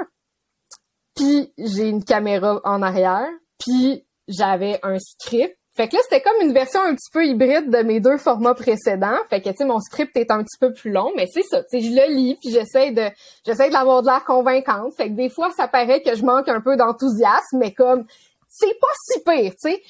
[1.15, 6.41] puis j'ai une caméra en arrière, puis j'avais un script fait que là, c'était comme
[6.43, 9.17] une version un petit peu hybride de mes deux formats précédents.
[9.31, 11.63] Fait que, tu sais, mon script est un petit peu plus long, mais c'est ça.
[11.65, 13.09] Tu sais, je le lis, puis j'essaie de,
[13.47, 14.95] j'essaie de l'avoir de l'air convaincante.
[14.95, 18.05] Fait que des fois, ça paraît que je manque un peu d'enthousiasme, mais comme,
[18.49, 19.83] c'est pas si pire, tu sais.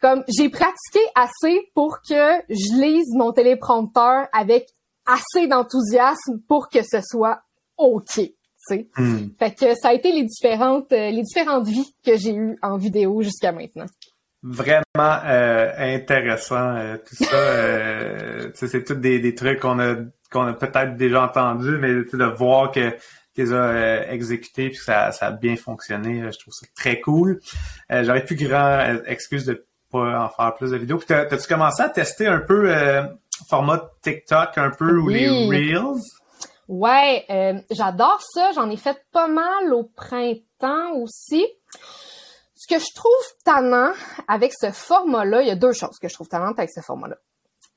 [0.00, 4.70] comme j'ai pratiqué assez pour que je lise mon téléprompteur avec
[5.04, 7.42] assez d'enthousiasme pour que ce soit
[7.76, 8.20] OK.
[8.96, 9.28] Hmm.
[9.38, 12.76] Fait que ça a été les différentes euh, les différentes vies que j'ai eues en
[12.76, 13.86] vidéo jusqu'à maintenant.
[14.48, 18.66] Vraiment euh, intéressant euh, tout ça.
[18.68, 19.96] c'est tous des, des trucs qu'on a
[20.30, 24.84] qu'on a peut-être déjà entendu, mais de voir que tu les as exécutés puis que
[24.84, 27.40] ça, ça a bien fonctionné, je trouve ça très cool.
[27.88, 30.98] J'aurais plus grand excuse de pas en faire plus de vidéos.
[30.98, 32.72] Puis t'as-tu commencé à tester un peu
[33.48, 36.00] format TikTok, un peu ou les Reels?
[36.68, 38.50] Ouais, euh, j'adore ça.
[38.52, 41.46] J'en ai fait pas mal au printemps aussi.
[42.66, 43.12] Ce que je trouve
[43.44, 43.92] tannant
[44.26, 47.16] avec ce format-là, il y a deux choses que je trouve tannantes avec ce format-là.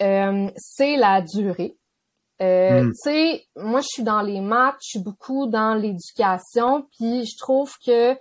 [0.02, 1.78] Euh, c'est la durée.
[2.42, 2.92] Euh, hmm.
[2.92, 7.38] Tu sais, moi, je suis dans les maths, je suis beaucoup dans l'éducation, puis je
[7.38, 8.16] trouve que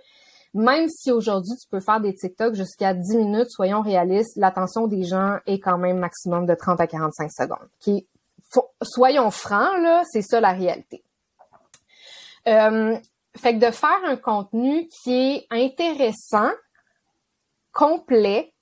[0.53, 5.03] même si aujourd'hui tu peux faire des TikTok jusqu'à 10 minutes, soyons réalistes, l'attention des
[5.03, 8.07] gens est quand même maximum de 30 à 45 secondes, qui
[8.81, 11.03] soyons francs, là, c'est ça la réalité.
[12.47, 12.97] Euh,
[13.37, 16.51] fait que de faire un contenu qui est intéressant,
[17.71, 18.53] complet,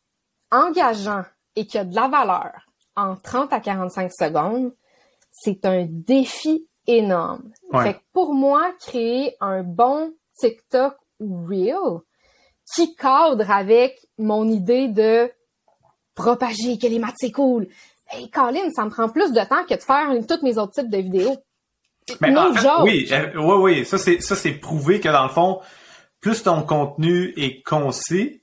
[0.51, 1.23] engageant
[1.55, 4.73] et qui a de la valeur en 30 à 45 secondes,
[5.31, 7.51] c'est un défi énorme.
[7.81, 12.01] Fait que pour moi, créer un bon TikTok ou Reel
[12.73, 15.31] qui cadre avec mon idée de
[16.15, 17.67] propager que les maths c'est cool,
[18.09, 20.89] Hey, Colin, ça me prend plus de temps que de faire tous mes autres types
[20.89, 21.35] de vidéos.
[22.21, 25.29] Mais en fait, oui, euh, oui, oui, ça c'est ça c'est prouvé que dans le
[25.29, 25.59] fond,
[26.21, 28.41] plus ton contenu est concis,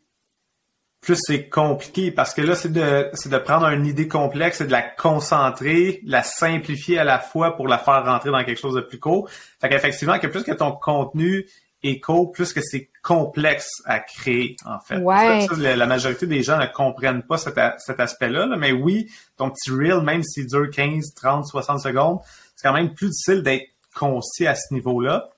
[1.00, 4.66] plus c'est compliqué parce que là c'est de c'est de prendre une idée complexe et
[4.66, 8.74] de la concentrer, la simplifier à la fois pour la faire rentrer dans quelque chose
[8.74, 9.28] de plus court.
[9.60, 11.46] Fait qu'effectivement que plus que ton contenu
[11.84, 14.96] éco, plus que c'est complexe à créer, en fait.
[14.96, 15.46] Ouais.
[15.58, 20.00] la, majorité des gens ne comprennent pas cet, cet aspect-là, mais oui, ton petit reel,
[20.00, 22.20] même s'il dure 15, 30, 60 secondes,
[22.64, 25.28] quand même plus difficile d'être concis à ce niveau-là.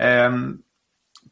[0.00, 0.52] Euh,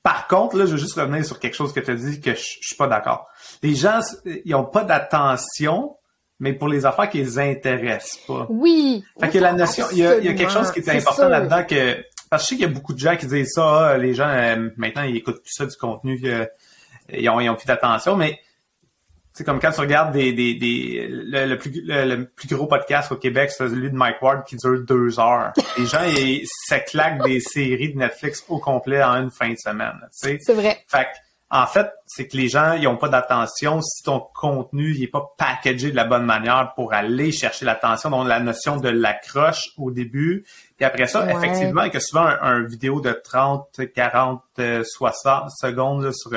[0.03, 2.35] par contre, là, je veux juste revenir sur quelque chose que tu as dit que
[2.35, 3.29] je, je suis pas d'accord.
[3.63, 5.97] Les gens, ils ont pas d'attention,
[6.41, 8.47] mais pour les affaires qui les intéressent pas.
[8.51, 9.05] Oui.
[9.21, 12.43] Fait que la notion, il y, a, quelque chose qui est, important là-dedans que parce
[12.43, 14.29] que je sais qu'il y a beaucoup de gens qui disent ça, ah, les gens
[14.29, 16.47] euh, maintenant ils écoutent plus ça du contenu, euh,
[17.13, 18.41] ils, ont, ils ont plus d'attention, mais
[19.33, 23.17] c'est comme quand tu regardes des, des, des le, plus, le, plus gros podcast au
[23.17, 25.53] Québec, c'est celui de Mike Ward qui dure deux heures.
[25.79, 29.57] Les gens, ils, ça claque des séries de Netflix au complet en une fin de
[29.57, 29.99] semaine.
[30.11, 30.85] C'est vrai.
[30.87, 31.07] Fait
[31.55, 35.35] en fait, c'est que les gens, ils ont pas d'attention si ton contenu n'est pas
[35.37, 38.09] packagé de la bonne manière pour aller chercher l'attention.
[38.09, 40.47] Donc, la notion de l'accroche au début.
[40.79, 44.43] Puis après ça, effectivement, que souvent un, vidéo de 30, 40,
[44.83, 46.31] 60 secondes sur,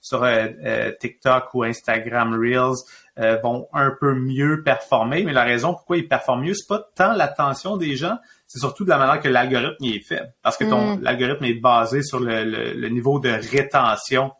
[0.00, 2.78] sur euh, euh, TikTok ou Instagram Reels
[3.18, 5.22] euh, vont un peu mieux performer.
[5.22, 8.16] Mais la raison pourquoi ils performent mieux, c'est pas tant l'attention des gens,
[8.46, 10.22] c'est surtout de la manière que l'algorithme est fait.
[10.40, 11.02] Parce que ton mm.
[11.02, 14.32] l'algorithme est basé sur le, le niveau de rétention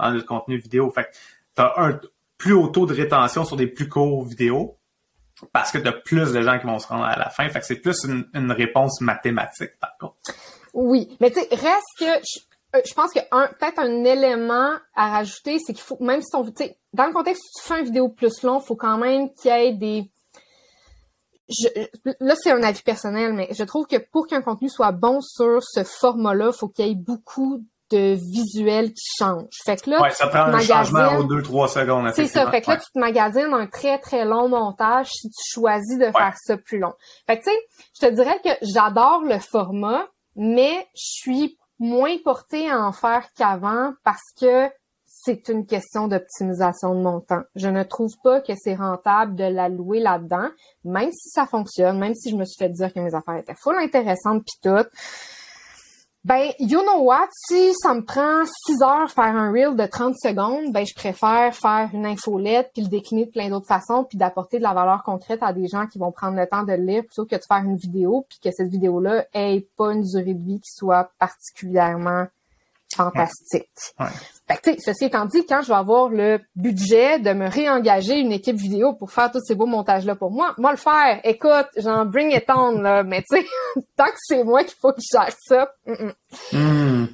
[0.00, 0.90] dans le contenu vidéo.
[0.90, 1.08] Fait
[1.56, 2.00] tu as un
[2.38, 4.78] plus haut taux de rétention sur des plus courts vidéos
[5.52, 7.48] parce que tu as plus de gens qui vont se rendre à la fin.
[7.48, 10.16] Fait que c'est plus une, réponse mathématique, par contre.
[10.72, 12.40] Oui, mais tu sais, reste que je,
[12.76, 16.44] euh, pense que peut-être un élément à rajouter, c'est qu'il faut, même si ton,
[16.92, 19.50] dans le contexte où tu fais une vidéo plus long, il faut quand même qu'il
[19.50, 20.10] y ait des,
[22.20, 25.62] là, c'est un avis personnel, mais je trouve que pour qu'un contenu soit bon sur
[25.62, 29.48] ce format-là, il faut qu'il y ait beaucoup de visuel qui change.
[29.64, 32.10] Fait que là, ouais, ça prend un changement aux deux, trois secondes.
[32.14, 32.50] C'est ça.
[32.50, 36.06] Fait que là, tu te magasines un très, très long montage si tu choisis de
[36.06, 36.92] faire ça plus long.
[37.26, 37.58] Fait que tu sais,
[38.00, 43.26] je te dirais que j'adore le format, mais je suis moins portée à en faire
[43.36, 44.68] qu'avant parce que
[45.12, 47.42] c'est une question d'optimisation de mon temps.
[47.56, 50.48] Je ne trouve pas que c'est rentable de la louer là-dedans,
[50.84, 53.56] même si ça fonctionne, même si je me suis fait dire que mes affaires étaient
[53.60, 54.86] full intéressantes pis tout
[56.22, 57.28] ben, you know what?
[57.48, 61.54] Si ça me prend 6 heures faire un reel de 30 secondes, ben, je préfère
[61.54, 65.02] faire une infolette puis le décliner de plein d'autres façons puis d'apporter de la valeur
[65.02, 67.42] concrète à des gens qui vont prendre le temps de le lire plutôt que de
[67.48, 71.10] faire une vidéo puis que cette vidéo-là ait pas une durée de vie qui soit
[71.18, 72.26] particulièrement
[73.04, 73.68] fantastique.
[73.98, 74.06] Ouais.
[74.48, 78.32] Fait que, ceci étant dit, quand je vais avoir le budget de me réengager une
[78.32, 81.20] équipe vidéo pour faire tous ces beaux montages-là pour moi, moi le faire.
[81.24, 83.02] Écoute, j'en bring it on, là.
[83.02, 83.46] Mais tu sais,
[83.96, 85.72] tant que c'est moi qu'il faut que je gère ça.
[86.52, 87.06] Hmm.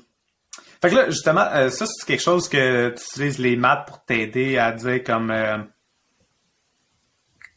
[0.81, 4.05] Fait que là, justement, euh, ça, c'est quelque chose que tu utilises les maths pour
[4.05, 5.59] t'aider à dire comme euh,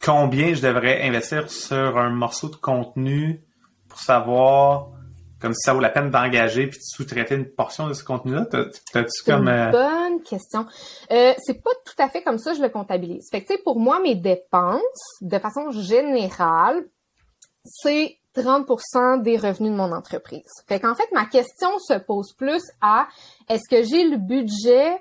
[0.02, 3.42] combien je devrais investir sur un morceau de contenu
[3.88, 4.88] pour savoir
[5.40, 8.46] comme si ça vaut la peine d'engager puis de sous-traiter une portion de ce contenu-là?
[8.46, 9.48] T'as-tu comme...
[9.48, 10.66] Une euh, bonne question.
[11.10, 13.28] Euh, c'est pas tout à fait comme ça je le comptabilise.
[13.30, 14.82] Fait que, tu sais, pour moi, mes dépenses,
[15.20, 16.84] de façon générale,
[17.64, 20.50] c'est 30% des revenus de mon entreprise.
[20.68, 23.08] Fait qu'en fait, ma question se pose plus à
[23.48, 24.98] est-ce que j'ai le budget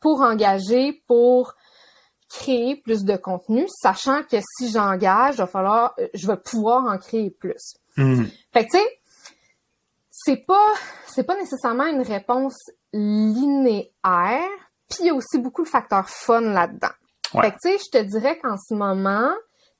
[0.00, 1.54] pour engager, pour
[2.30, 7.30] créer plus de contenu, sachant que si j'engage, va falloir, je vais pouvoir en créer
[7.30, 7.74] plus.
[7.96, 8.24] Hmm.
[8.52, 9.00] Fait que tu sais,
[10.10, 10.72] c'est pas,
[11.06, 12.58] c'est pas nécessairement une réponse
[12.92, 14.48] linéaire,
[14.88, 16.88] puis il y a aussi beaucoup de facteurs fun là-dedans.
[17.32, 19.32] Fait que tu sais, je te dirais qu'en ce moment,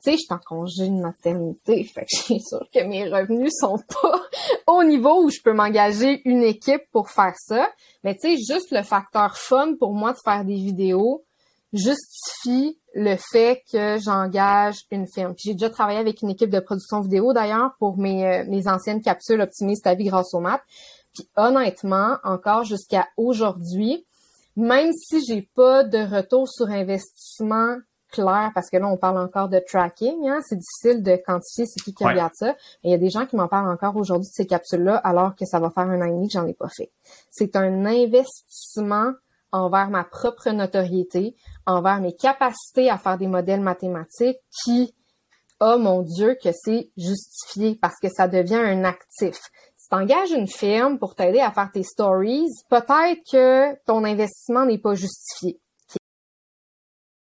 [0.02, 3.08] tu sais, je suis en congé de maternité, fait que je suis sûre que mes
[3.08, 4.22] revenus sont pas
[4.66, 7.70] au niveau où je peux m'engager une équipe pour faire ça.
[8.04, 11.24] Mais tu sais, juste le facteur fun pour moi de faire des vidéos
[11.72, 15.34] justifie le fait que j'engage une firme.
[15.36, 19.00] J'ai déjà travaillé avec une équipe de production vidéo d'ailleurs pour mes, euh, mes anciennes
[19.00, 20.62] capsules Optimise ta vie grâce au maths.
[21.14, 24.06] Puis honnêtement, encore jusqu'à aujourd'hui,
[24.56, 27.76] même si j'ai pas de retour sur investissement
[28.10, 31.82] clair, parce que là, on parle encore de tracking, hein, c'est difficile de quantifier ce
[31.82, 32.56] qui, qui regarde ça.
[32.82, 35.46] il y a des gens qui m'en parlent encore aujourd'hui de ces capsules-là, alors que
[35.46, 36.90] ça va faire un an et demi que j'en ai pas fait.
[37.30, 39.12] C'est un investissement
[39.52, 41.34] envers ma propre notoriété,
[41.66, 44.94] envers mes capacités à faire des modèles mathématiques qui,
[45.60, 49.38] oh mon Dieu, que c'est justifié parce que ça devient un actif.
[49.76, 54.66] Si tu engages une firme pour t'aider à faire tes stories, peut-être que ton investissement
[54.66, 55.60] n'est pas justifié.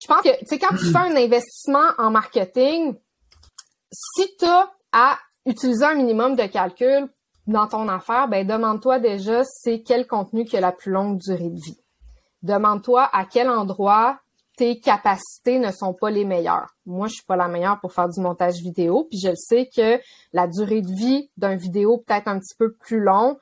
[0.03, 2.95] Je pense que, tu sais, quand tu fais un investissement en marketing,
[3.93, 7.09] si tu as à utiliser un minimum de calcul
[7.47, 11.51] dans ton affaire, ben demande-toi déjà c'est quel contenu qui a la plus longue durée
[11.51, 11.79] de vie.
[12.43, 14.19] Demande-toi à quel endroit
[14.57, 16.75] tes capacités ne sont pas les meilleures.
[16.87, 20.01] Moi, je suis pas la meilleure pour faire du montage vidéo, puis je sais que
[20.33, 23.39] la durée de vie d'un vidéo peut-être un petit peu plus long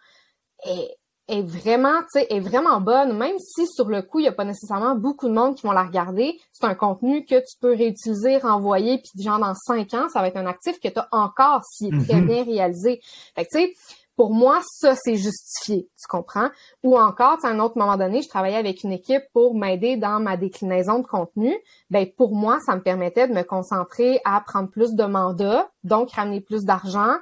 [0.66, 0.96] est,
[1.28, 4.32] est vraiment, tu sais, est vraiment bonne, même si sur le coup, il y a
[4.32, 6.40] pas nécessairement beaucoup de monde qui vont la regarder.
[6.52, 10.28] C'est un contenu que tu peux réutiliser, renvoyer, puis genre dans cinq ans, ça va
[10.28, 12.26] être un actif que tu as encore s'il est très mm-hmm.
[12.26, 13.00] bien réalisé.
[13.36, 13.74] Fait que tu sais,
[14.16, 16.50] pour moi, ça, c'est justifié, tu comprends?
[16.82, 20.20] Ou encore, à un autre moment donné, je travaillais avec une équipe pour m'aider dans
[20.20, 21.54] ma déclinaison de contenu.
[21.90, 26.12] Ben, pour moi, ça me permettait de me concentrer à prendre plus de mandats, donc
[26.12, 27.16] ramener plus d'argent,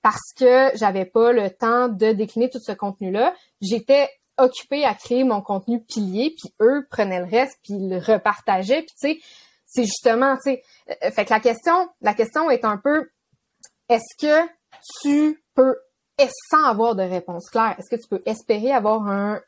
[0.00, 3.34] parce que j'avais pas le temps de décliner tout ce contenu-là.
[3.60, 4.08] J'étais
[4.38, 8.82] occupée à créer mon contenu pilier, puis eux prenaient le reste, puis ils le repartageaient,
[8.82, 9.20] puis tu sais,
[9.66, 13.10] c'est justement, tu sais, euh, fait que la question, la question est un peu,
[13.88, 14.48] est-ce que
[15.02, 15.76] tu peux
[16.50, 19.40] sans avoir de réponse claire, est-ce que tu peux espérer avoir un,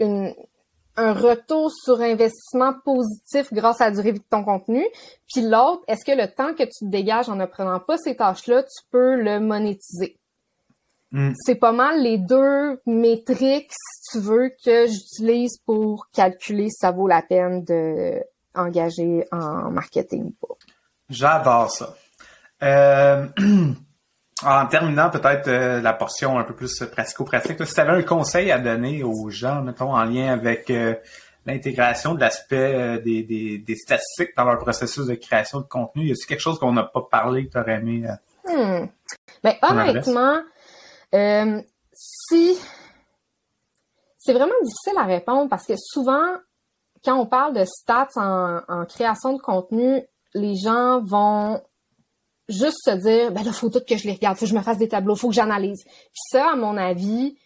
[0.00, 4.84] un retour sur investissement positif grâce à la durée de ton contenu?
[5.32, 8.16] Puis l'autre, est-ce que le temps que tu te dégages en ne prenant pas ces
[8.16, 10.18] tâches-là, tu peux le monétiser?
[11.12, 11.32] Hmm.
[11.44, 16.90] C'est pas mal les deux métriques, si tu veux, que j'utilise pour calculer si ça
[16.90, 18.22] vaut la peine de
[18.54, 20.54] engager en marketing ou pas.
[21.08, 21.94] J'adore ça.
[22.62, 23.26] Euh...
[24.44, 28.50] En terminant peut-être euh, la portion un peu plus pratico-pratique, si tu avais un conseil
[28.50, 30.94] à donner aux gens, mettons, en lien avec euh,
[31.46, 36.10] l'intégration de l'aspect euh, des, des, statistiques dans leur processus de création de contenu, y
[36.10, 38.06] a-t-il quelque chose qu'on n'a pas parlé que tu aurais aimé?
[38.44, 38.86] Hmm.
[39.42, 40.42] Ben, honnêtement,
[41.94, 42.58] si
[44.18, 46.34] c'est vraiment difficile à répondre parce que souvent,
[47.02, 50.02] quand on parle de stats en, en création de contenu,
[50.34, 51.62] les gens vont
[52.48, 54.62] juste se dire, ben là, faut tout que je les regarde, faut que je me
[54.62, 55.84] fasse des tableaux, faut que j'analyse.
[55.84, 57.36] Puis ça, à mon avis,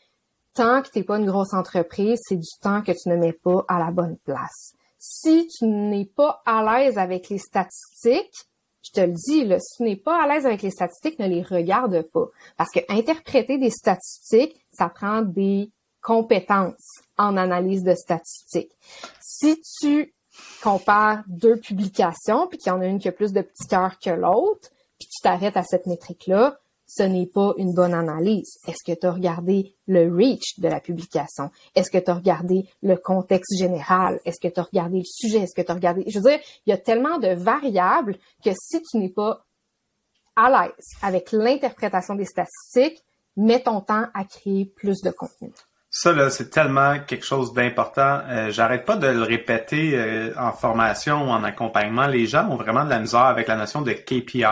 [0.54, 3.64] tant que t'es pas une grosse entreprise, c'est du temps que tu ne mets pas
[3.68, 4.74] à la bonne place.
[4.98, 8.46] Si tu n'es pas à l'aise avec les statistiques,
[8.82, 11.28] je te le dis, là, si tu n'es pas à l'aise avec les statistiques, ne
[11.28, 12.26] les regarde pas.
[12.56, 15.70] Parce que interpréter des statistiques, ça prend des
[16.02, 18.72] compétences en analyse de statistiques.
[19.20, 20.14] Si tu
[20.62, 23.98] compares deux publications, puis qu'il y en a une qui a plus de petits cœurs
[23.98, 24.70] que l'autre,
[25.00, 28.58] puis tu t'arrêtes à cette métrique-là, ce n'est pas une bonne analyse.
[28.66, 31.50] Est-ce que tu as regardé le reach de la publication?
[31.74, 34.20] Est-ce que tu as regardé le contexte général?
[34.24, 35.38] Est-ce que tu as regardé le sujet?
[35.38, 36.04] Est-ce que tu as regardé...
[36.08, 39.44] Je veux dire, il y a tellement de variables que si tu n'es pas
[40.36, 43.02] à l'aise avec l'interprétation des statistiques,
[43.36, 45.52] mets ton temps à créer plus de contenu.
[45.92, 48.20] Ça, là, c'est tellement quelque chose d'important.
[48.28, 52.06] Euh, j'arrête pas de le répéter euh, en formation ou en accompagnement.
[52.06, 54.44] Les gens ont vraiment de la misère avec la notion de KPI,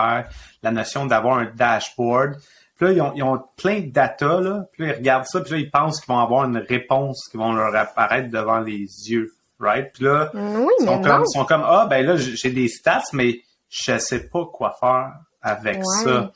[0.63, 2.35] la notion d'avoir un dashboard.
[2.75, 4.65] Puis là, ils ont, ils ont, plein de data, là.
[4.73, 7.37] Puis là, ils regardent ça, puis là, ils pensent qu'ils vont avoir une réponse qui
[7.37, 9.31] vont leur apparaître devant les yeux.
[9.61, 9.91] Right?
[9.93, 13.03] Puis là, oui, ils, sont comme, ils sont comme, ah, ben là, j'ai des stats,
[13.13, 16.31] mais je sais pas quoi faire avec ça.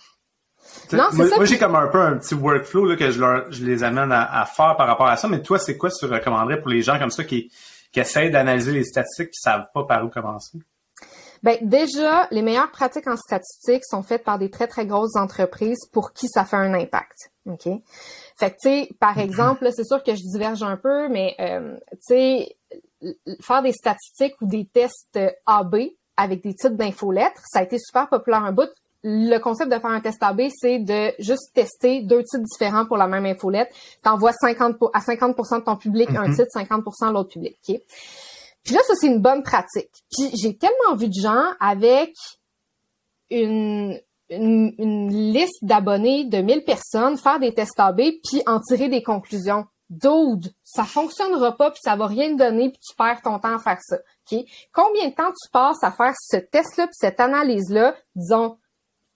[0.92, 3.64] Non, moi, moi j'ai comme un peu un petit workflow là, que je, leur, je
[3.66, 5.28] les amène à, faire par rapport à ça.
[5.28, 7.52] Mais toi, c'est quoi tu recommanderais pour les gens comme ça qui,
[7.92, 10.60] qui essayent d'analyser les statistiques qui savent pas par où commencer?
[11.44, 15.86] Ben déjà, les meilleures pratiques en statistique sont faites par des très très grosses entreprises
[15.92, 17.32] pour qui ça fait un impact.
[17.46, 17.68] Ok?
[18.38, 21.76] Fait que tu sais, par exemple, c'est sûr que je diverge un peu, mais euh,
[22.08, 22.56] tu sais,
[23.42, 25.76] faire des statistiques ou des tests AB
[26.16, 28.70] avec des titres d'infolettres, ça a été super populaire un bout.
[29.04, 32.98] Le concept de faire un test AB, c'est de juste tester deux titres différents pour
[32.98, 33.70] la même infolette.
[34.02, 36.36] T'envoies 50 à 50% de ton public un mm-hmm.
[36.36, 37.58] titre, 50% l'autre public.
[37.64, 37.84] Okay?
[38.64, 39.92] Puis là, ça, c'est une bonne pratique.
[40.10, 42.14] Puis j'ai tellement vu de gens avec
[43.30, 44.00] une,
[44.30, 49.66] une, liste d'abonnés de 1000 personnes faire des tests AB puis en tirer des conclusions.
[49.90, 53.60] Dude, ça fonctionnera pas puis ça va rien donner puis tu perds ton temps à
[53.60, 53.98] faire ça.
[53.98, 54.40] OK?
[54.72, 58.58] Combien de temps tu passes à faire ce test-là puis cette analyse-là, disons,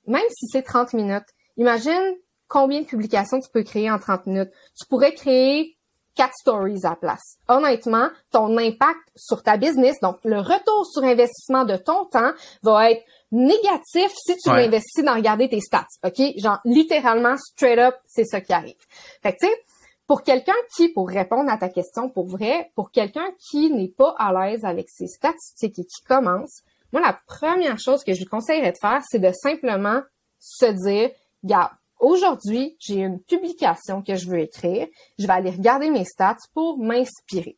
[0.07, 1.27] même si c'est 30 minutes.
[1.57, 2.15] Imagine
[2.47, 4.51] combien de publications tu peux créer en 30 minutes.
[4.79, 5.77] Tu pourrais créer
[6.15, 7.37] quatre stories à place.
[7.47, 12.31] Honnêtement, ton impact sur ta business, donc le retour sur investissement de ton temps
[12.63, 15.85] va être négatif si tu l'investis dans regarder tes stats.
[16.03, 16.19] OK?
[16.37, 18.75] Genre, littéralement, straight up, c'est ça qui arrive.
[19.21, 19.63] Fait que, tu sais,
[20.07, 24.15] pour quelqu'un qui, pour répondre à ta question pour vrai, pour quelqu'un qui n'est pas
[24.17, 28.25] à l'aise avec ses statistiques et qui commence, moi, la première chose que je lui
[28.25, 30.01] conseillerais de faire, c'est de simplement
[30.39, 31.11] se dire,
[31.43, 34.87] regarde, Aujourd'hui, j'ai une publication que je veux écrire.
[35.17, 37.57] Je vais aller regarder mes stats pour m'inspirer.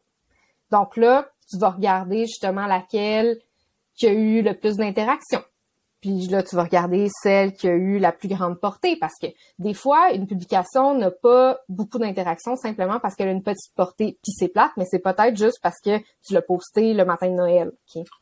[0.71, 3.37] Donc là, tu vas regarder justement laquelle
[3.95, 5.43] qui a eu le plus d'interactions.
[6.01, 9.27] Puis là, tu vas regarder celle qui a eu la plus grande portée parce que
[9.57, 14.17] des fois, une publication n'a pas beaucoup d'interactions simplement parce qu'elle a une petite portée
[14.23, 17.35] puis c'est plate, mais c'est peut-être juste parce que tu l'as posté le matin de
[17.35, 17.71] Noël.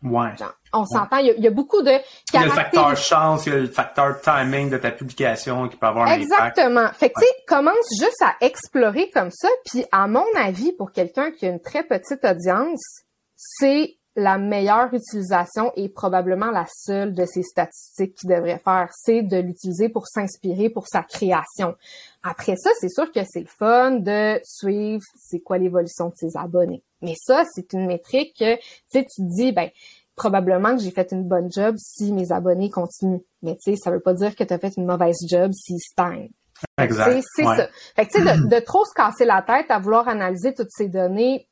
[0.01, 0.29] Ouais.
[0.73, 1.91] on s'entend, il, y, a beaucoup de
[2.33, 5.67] Il y a le facteur chance, il y a le facteur timing de ta publication
[5.67, 6.87] qui peut avoir un Exactement.
[6.93, 9.49] Fait que tu sais, commence juste à explorer comme ça.
[9.65, 13.03] Puis à mon avis, pour quelqu'un qui a une très petite audience,
[13.35, 19.21] c'est la meilleure utilisation et probablement la seule de ces statistiques qu'il devrait faire, c'est
[19.21, 21.75] de l'utiliser pour s'inspirer pour sa création.
[22.23, 26.83] Après ça, c'est sûr que c'est fun de suivre c'est quoi l'évolution de ses abonnés.
[27.03, 29.69] Mais ça, c'est une métrique que, tu sais, tu te dis, ben,
[30.15, 33.21] probablement que j'ai fait une bonne job si mes abonnés continuent.
[33.43, 35.79] Mais tu sais, ça veut pas dire que tu as fait une mauvaise job s'ils
[35.79, 36.31] stagnent.
[36.79, 37.21] Exact.
[37.35, 37.67] C'est ça.
[37.95, 40.71] Fait que, tu sais, de, de trop se casser la tête à vouloir analyser toutes
[40.71, 41.47] ces données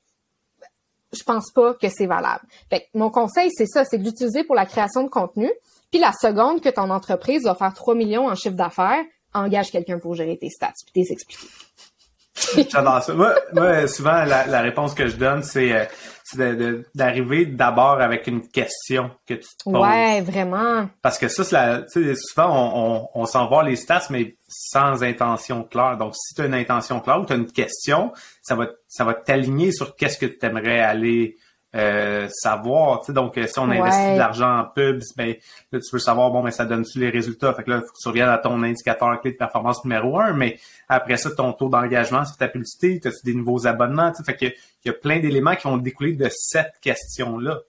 [1.16, 2.45] je pense pas que c'est valable.
[2.93, 5.51] Mon conseil, c'est ça, c'est de l'utiliser pour la création de contenu.
[5.91, 9.03] Puis la seconde que ton entreprise va faire 3 millions en chiffre d'affaires,
[9.34, 11.47] engage quelqu'un pour gérer tes stats puis tes expliquer.
[12.69, 13.13] J'adore ça.
[13.13, 15.88] Moi, souvent, la, réponse que je donne, c'est
[16.38, 19.81] euh, d'arriver d'abord avec une question que tu te poses.
[19.81, 20.89] Ouais, vraiment.
[21.01, 25.97] Parce que ça, c'est souvent, on, on, s'en va les stats, mais sans intention claire.
[25.97, 28.11] Donc, si tu as une intention claire ou tu as une question,
[28.41, 31.38] ça va, ça va t'aligner sur qu'est-ce que tu aimerais aller
[31.76, 33.01] euh, savoir.
[33.01, 35.36] Tu sais, donc, si on investit de l'argent en pubs, ben,
[35.71, 37.53] là, tu veux savoir, bon, mais ça donne-tu les résultats?
[37.53, 40.19] Fait que là, il faut que tu reviennes à ton indicateur clé de performance numéro
[40.19, 40.57] un, mais
[40.88, 44.11] après ça, ton taux d'engagement sur ta publicité, as-tu des nouveaux abonnements?
[44.11, 47.59] Tu sais, fait que, il y a plein d'éléments qui vont découler de cette question-là.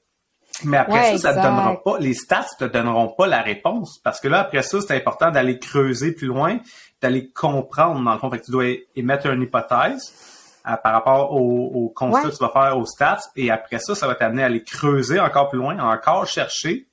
[0.64, 3.98] Mais après ça, ça te donnera pas, les stats te donneront pas la réponse.
[4.02, 6.58] Parce que là, après ça, c'est important d'aller creuser plus loin,
[7.02, 8.30] d'aller comprendre, dans le fond.
[8.30, 10.35] Fait que tu dois émettre une hypothèse
[10.82, 13.20] par rapport au, au constat que tu vas faire aux stats.
[13.36, 16.86] Et après ça, ça va t'amener à aller creuser encore plus loin, encore chercher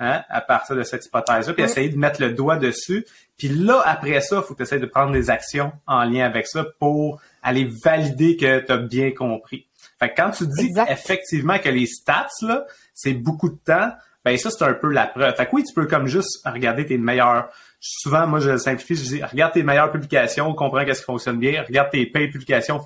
[0.00, 3.06] hein, à partir de cette hypothèse-là, puis essayer de mettre le doigt dessus.
[3.38, 6.26] Puis là, après ça, il faut que tu essaies de prendre des actions en lien
[6.26, 9.66] avec ça pour aller valider que tu as bien compris.
[9.98, 12.64] Fait que quand tu dis effectivement que les stats, là,
[12.94, 13.92] c'est beaucoup de temps,
[14.24, 15.34] ben ça, c'est un peu la preuve.
[15.36, 17.48] Fait que oui, tu peux comme juste regarder tes meilleurs
[17.84, 21.64] souvent, moi, je simplifie, je dis, regarde tes meilleures publications, comprends qu'est-ce qui fonctionne bien,
[21.66, 22.78] regarde tes pires publications,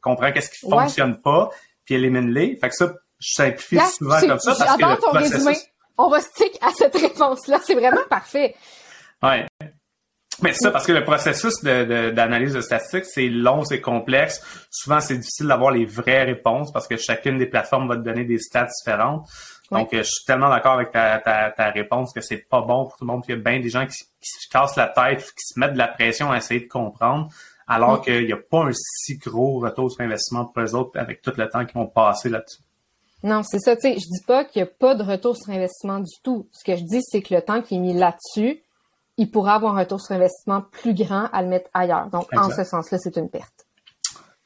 [0.00, 1.50] comprends qu'est-ce qui fonctionne pas,
[1.84, 2.56] puis élimine-les.
[2.56, 5.56] Fait que ça, je simplifie souvent comme ça parce que le ton résumé.
[5.96, 7.60] On va stick à cette réponse-là.
[7.62, 8.54] C'est vraiment parfait.
[9.22, 9.46] Ouais.
[10.42, 14.42] Mais c'est ça, parce que le processus d'analyse de, de statistiques, c'est long, c'est complexe.
[14.70, 18.24] Souvent, c'est difficile d'avoir les vraies réponses parce que chacune des plateformes va te donner
[18.24, 19.26] des stats différentes.
[19.70, 22.96] Donc, je suis tellement d'accord avec ta, ta, ta, réponse que c'est pas bon pour
[22.96, 23.22] tout le monde.
[23.28, 25.78] Il y a bien des gens qui, se cassent la tête, qui se mettent de
[25.78, 27.28] la pression à essayer de comprendre,
[27.68, 31.22] alors qu'il n'y a pas un si gros retour sur investissement pour eux autres avec
[31.22, 32.62] tout le temps qu'ils vont passer là-dessus.
[33.22, 33.76] Non, c'est ça.
[33.76, 36.48] Tu sais, je dis pas qu'il n'y a pas de retour sur investissement du tout.
[36.52, 38.60] Ce que je dis, c'est que le temps qui est mis là-dessus,
[39.18, 42.08] il pourra avoir un retour sur investissement plus grand à le mettre ailleurs.
[42.08, 43.66] Donc, en ce sens-là, c'est une perte.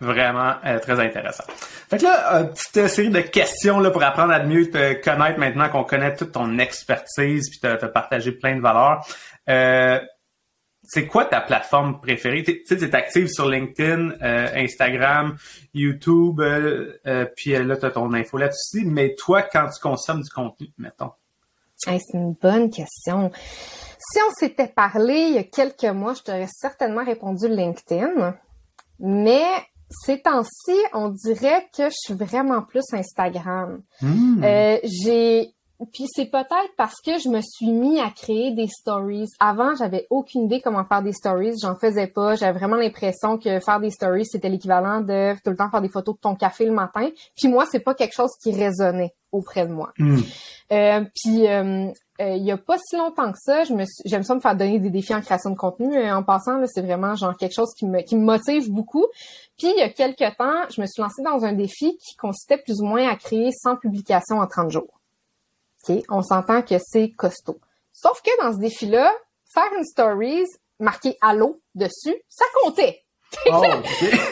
[0.01, 1.45] Vraiment euh, très intéressant.
[1.88, 4.95] Fait que là, une petite euh, série de questions là, pour apprendre à mieux te
[4.95, 9.07] connaître maintenant qu'on connaît toute ton expertise puis te partager plein de valeurs.
[9.49, 10.01] Euh,
[10.86, 12.42] c'est quoi ta plateforme préférée?
[12.42, 15.36] Tu sais, tu es active sur LinkedIn, euh, Instagram,
[15.72, 18.84] YouTube, euh, euh, puis là, tu as ton info là-dessus.
[18.84, 21.12] Mais toi, quand tu consommes du contenu, mettons?
[21.76, 23.30] c'est une bonne question.
[23.99, 28.36] Si on s'était parlé il y a quelques mois, je t'aurais certainement répondu LinkedIn.
[29.01, 29.45] Mais
[30.05, 33.80] ces temps-ci, on dirait que je suis vraiment plus Instagram.
[34.01, 34.42] Hmm.
[34.84, 35.55] j'ai
[35.92, 39.26] puis c'est peut-être parce que je me suis mis à créer des stories.
[39.40, 41.55] Avant, j'avais aucune idée comment faire des stories.
[41.61, 42.36] J'en faisais pas.
[42.36, 45.88] J'avais vraiment l'impression que faire des stories, c'était l'équivalent de tout le temps faire des
[45.88, 47.09] photos de ton café le matin.
[47.36, 49.92] Puis moi, c'est pas quelque chose qui résonnait auprès de moi.
[49.99, 50.20] Hmm.
[50.72, 54.22] Euh, puis euh, euh, il y a pas si longtemps que ça, je me j'aime
[54.22, 55.98] ça me faire donner des défis en création de contenu.
[56.10, 59.06] en passant, là, c'est vraiment genre quelque chose qui me, qui me motive beaucoup.
[59.58, 62.58] Puis il y a quelques temps, je me suis lancée dans un défi qui consistait
[62.58, 65.00] plus ou moins à créer 100 publications en 30 jours.
[66.08, 67.58] On s'entend que c'est costaud.
[67.92, 69.12] Sauf que dans ce défi-là,
[69.52, 70.46] faire une stories
[70.80, 73.03] marquée Allo dessus, ça comptait.
[73.53, 73.62] Oh,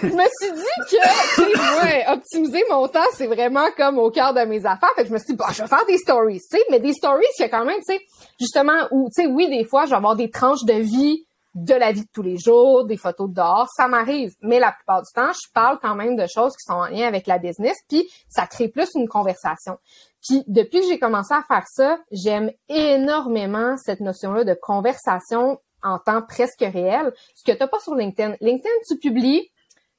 [0.03, 4.64] je me suis dit que, optimiser mon temps, c'est vraiment comme au cœur de mes
[4.66, 4.90] affaires.
[4.96, 6.80] Fait que je me suis dit, bah, je vais faire des stories, tu sais, mais
[6.80, 8.00] des stories, il y a quand même, tu sais,
[8.40, 11.24] justement, où, tu sais, oui, des fois, je vais avoir des tranches de vie
[11.55, 14.34] de la vie de tous les jours, des photos de dehors, ça m'arrive.
[14.40, 17.07] Mais la plupart du temps, je parle quand même de choses qui sont en lien
[17.07, 19.78] avec la business, puis ça crée plus une conversation.
[20.26, 25.98] Puis depuis que j'ai commencé à faire ça, j'aime énormément cette notion-là de conversation en
[25.98, 28.36] temps presque réel, ce que tu pas sur LinkedIn.
[28.40, 29.50] LinkedIn, tu publies,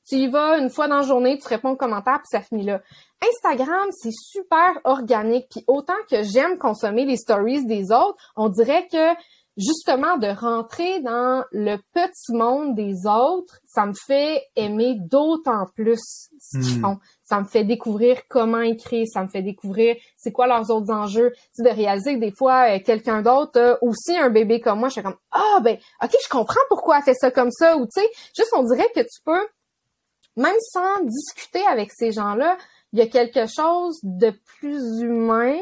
[0.07, 2.65] tu y vas une fois dans la journée, tu réponds aux commentaires, puis ça finit
[2.65, 2.81] là.
[3.21, 8.87] Instagram, c'est super organique, puis autant que j'aime consommer les stories des autres, on dirait
[8.91, 9.15] que
[9.57, 16.29] justement de rentrer dans le petit monde des autres, ça me fait aimer d'autant plus
[16.39, 16.81] ce qu'ils hmm.
[16.81, 16.97] font.
[17.23, 21.31] Ça me fait découvrir comment écrire, ça me fait découvrir c'est quoi leurs autres enjeux,
[21.51, 24.93] c'est de réaliser que des fois euh, quelqu'un d'autre aussi un bébé comme moi, je
[24.93, 28.01] suis comme ah ben OK, je comprends pourquoi elle fait ça comme ça ou tu
[28.01, 29.47] sais, juste on dirait que tu peux
[30.35, 32.57] même sans discuter avec ces gens-là,
[32.91, 35.59] il y a quelque chose de plus humain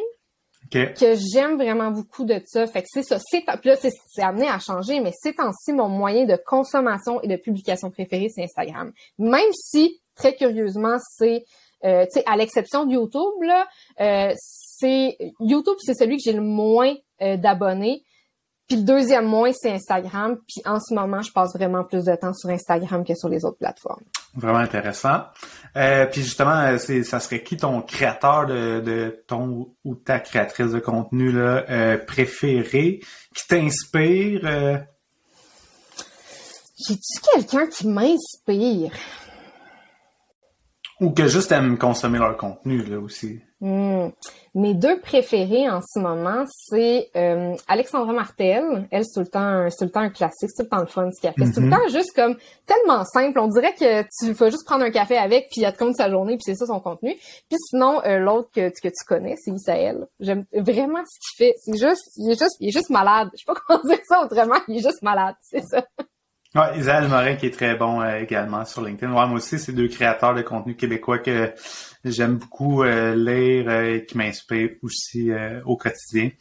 [0.72, 2.66] que j'aime vraiment beaucoup de ça.
[2.66, 3.18] Fait que c'est ça.
[3.20, 7.36] C'est, là, c'est, amené à changer, mais c'est ainsi mon moyen de consommation et de
[7.36, 8.94] publication préféré, c'est Instagram.
[9.18, 11.44] Même si, très curieusement, c'est,
[11.84, 13.68] euh, tu sais, à l'exception de YouTube, là,
[14.00, 18.04] euh, c'est YouTube, c'est celui que j'ai le moins euh, d'abonnés.
[18.68, 20.38] Puis le deuxième moins, c'est Instagram.
[20.48, 23.44] Puis en ce moment, je passe vraiment plus de temps sur Instagram que sur les
[23.44, 24.04] autres plateformes.
[24.34, 25.24] Vraiment intéressant.
[25.74, 31.34] Puis justement, c'est, ça serait qui ton créateur de, ton ou ta créatrice de contenu
[31.34, 33.02] là, euh, préféré,
[33.36, 34.42] qui t'inspire?
[36.88, 38.92] J'ai-tu quelqu'un qui m'inspire?
[41.02, 43.42] Ou que juste aime consommer leur contenu là aussi.
[43.60, 44.10] Hmm.
[44.56, 48.88] Mes deux préférés en ce moment, c'est euh, Alexandra Martel.
[48.92, 50.80] Elle, c'est tout le temps, c'est tout le temps un classique, c'est tout le temps
[50.80, 51.46] le fun ce qu'elle fait.
[51.46, 51.84] C'est tout le mm-hmm.
[51.84, 52.36] temps juste comme
[52.66, 53.40] tellement simple.
[53.40, 56.10] On dirait que tu vas juste prendre un café avec, puis elle te compte sa
[56.10, 57.14] journée, puis c'est ça son contenu.
[57.14, 60.08] Puis sinon, euh, l'autre que, que tu connais, c'est Isaël.
[60.20, 61.54] J'aime vraiment ce qu'il fait.
[61.58, 63.30] C'est juste, il est juste, il est juste malade.
[63.34, 64.60] Je sais pas comment dire ça autrement.
[64.68, 65.84] Il est juste malade, c'est ça.
[66.54, 69.14] Ouais, Isaël Morin qui est très bon euh, également sur LinkedIn.
[69.14, 71.54] Ouais, moi aussi, c'est deux créateurs de contenu québécois que
[72.04, 75.32] j'aime beaucoup euh, lire euh, et qui m'inspirent aussi
[75.66, 76.32] au quotidien.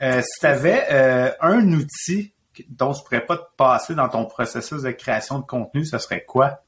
[0.00, 2.32] si tu avais un outil
[2.68, 6.24] dont tu pourrais pas te passer dans ton processus de création de contenu, ce serait
[6.24, 6.60] quoi?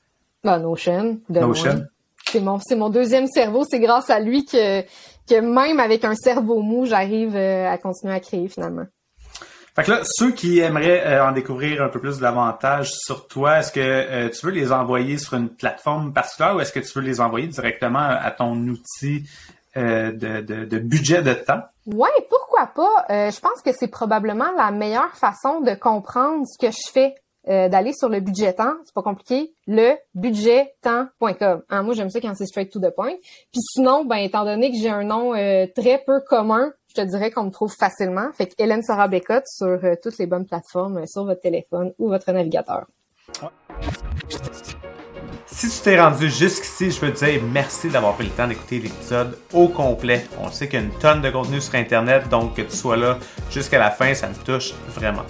[0.43, 1.21] Ben, Notion.
[1.29, 1.87] Notion.
[2.25, 3.65] C'est mon, c'est mon deuxième cerveau.
[3.69, 4.83] C'est grâce à lui que,
[5.29, 8.87] que même avec un cerveau mou, j'arrive à continuer à créer finalement.
[9.77, 13.59] Fait que là, ceux qui aimeraient euh, en découvrir un peu plus davantage sur toi,
[13.59, 16.99] est-ce que euh, tu veux les envoyer sur une plateforme particulière ou est-ce que tu
[16.99, 19.25] veux les envoyer directement à ton outil
[19.77, 21.61] euh, de, de, de, budget de temps?
[21.85, 23.31] Ouais, pourquoi pas?
[23.31, 27.15] je pense que c'est probablement la meilleure façon de comprendre ce que je fais.
[27.47, 31.63] d'aller sur le budget temps, c'est pas compliqué, le budgettemps.com.
[31.69, 33.15] Hein, moi, j'aime ça quand c'est straight to the point.
[33.53, 35.33] Puis sinon, ben étant donné que j'ai un nom
[35.77, 38.31] très peu commun, je te dirais qu'on me trouve facilement.
[38.33, 41.93] Fait que Hélène Sarah Bécotte sur euh, toutes les bonnes plateformes, euh, sur votre téléphone
[41.99, 42.87] ou votre navigateur.
[45.47, 48.79] Si tu t'es rendu jusqu'ici, je veux te dire merci d'avoir pris le temps d'écouter
[48.79, 50.27] l'épisode au complet.
[50.41, 52.97] On sait qu'il y a une tonne de contenu sur Internet, donc que tu sois
[52.97, 53.19] là
[53.51, 55.25] jusqu'à la fin, ça me touche vraiment.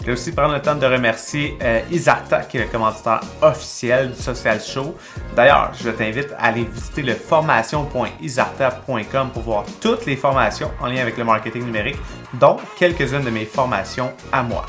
[0.00, 4.12] Je vais aussi prendre le temps de remercier euh, Isarta, qui est le commanditaire officiel
[4.12, 4.96] du Social Show.
[5.36, 11.02] D'ailleurs, je t'invite à aller visiter le formation.isarta.com pour voir toutes les formations en lien
[11.02, 11.98] avec le marketing numérique,
[12.34, 14.64] dont quelques-unes de mes formations à moi.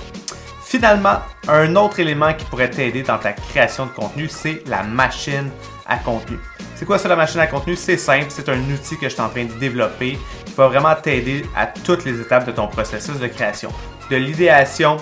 [0.66, 5.50] Finalement, un autre élément qui pourrait t'aider dans ta création de contenu, c'est la machine
[5.88, 6.38] à contenu.
[6.76, 7.78] C'est quoi ça la machine à contenu?
[7.78, 10.96] C'est simple, c'est un outil que je suis en train de développer qui va vraiment
[10.96, 13.72] t'aider à toutes les étapes de ton processus de création.
[14.10, 14.98] De l'idéation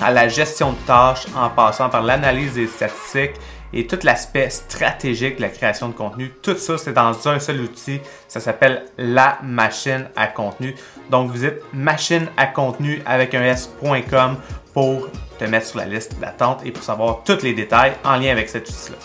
[0.00, 3.34] à la gestion de tâches en passant par l'analyse des statistiques
[3.72, 6.32] et tout l'aspect stratégique de la création de contenu.
[6.42, 8.00] Tout ça, c'est dans un seul outil.
[8.28, 10.74] Ça s'appelle la machine à contenu.
[11.10, 14.36] Donc, visite machine à contenu avec un s.com
[14.72, 18.30] pour te mettre sur la liste d'attente et pour savoir tous les détails en lien
[18.30, 18.98] avec cet outil-là.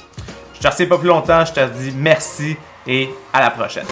[0.53, 1.45] Je te remercie pas plus longtemps.
[1.45, 3.87] Je te dis merci et à la prochaine.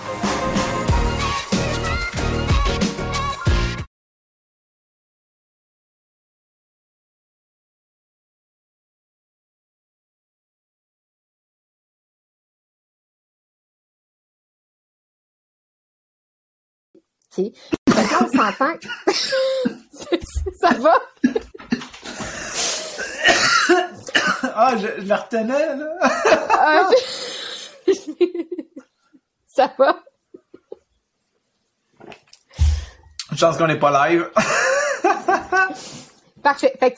[17.39, 17.53] OK.
[17.89, 18.73] Fait on s'entend.
[20.59, 20.95] ça va?
[24.55, 25.97] ah, je, la retenais, là.
[26.51, 26.89] Ah,
[29.47, 30.03] ça va?
[33.35, 34.29] Chance qu'on n'est pas live.
[36.41, 36.73] Parfait.
[36.79, 36.97] Fait que, tu sais,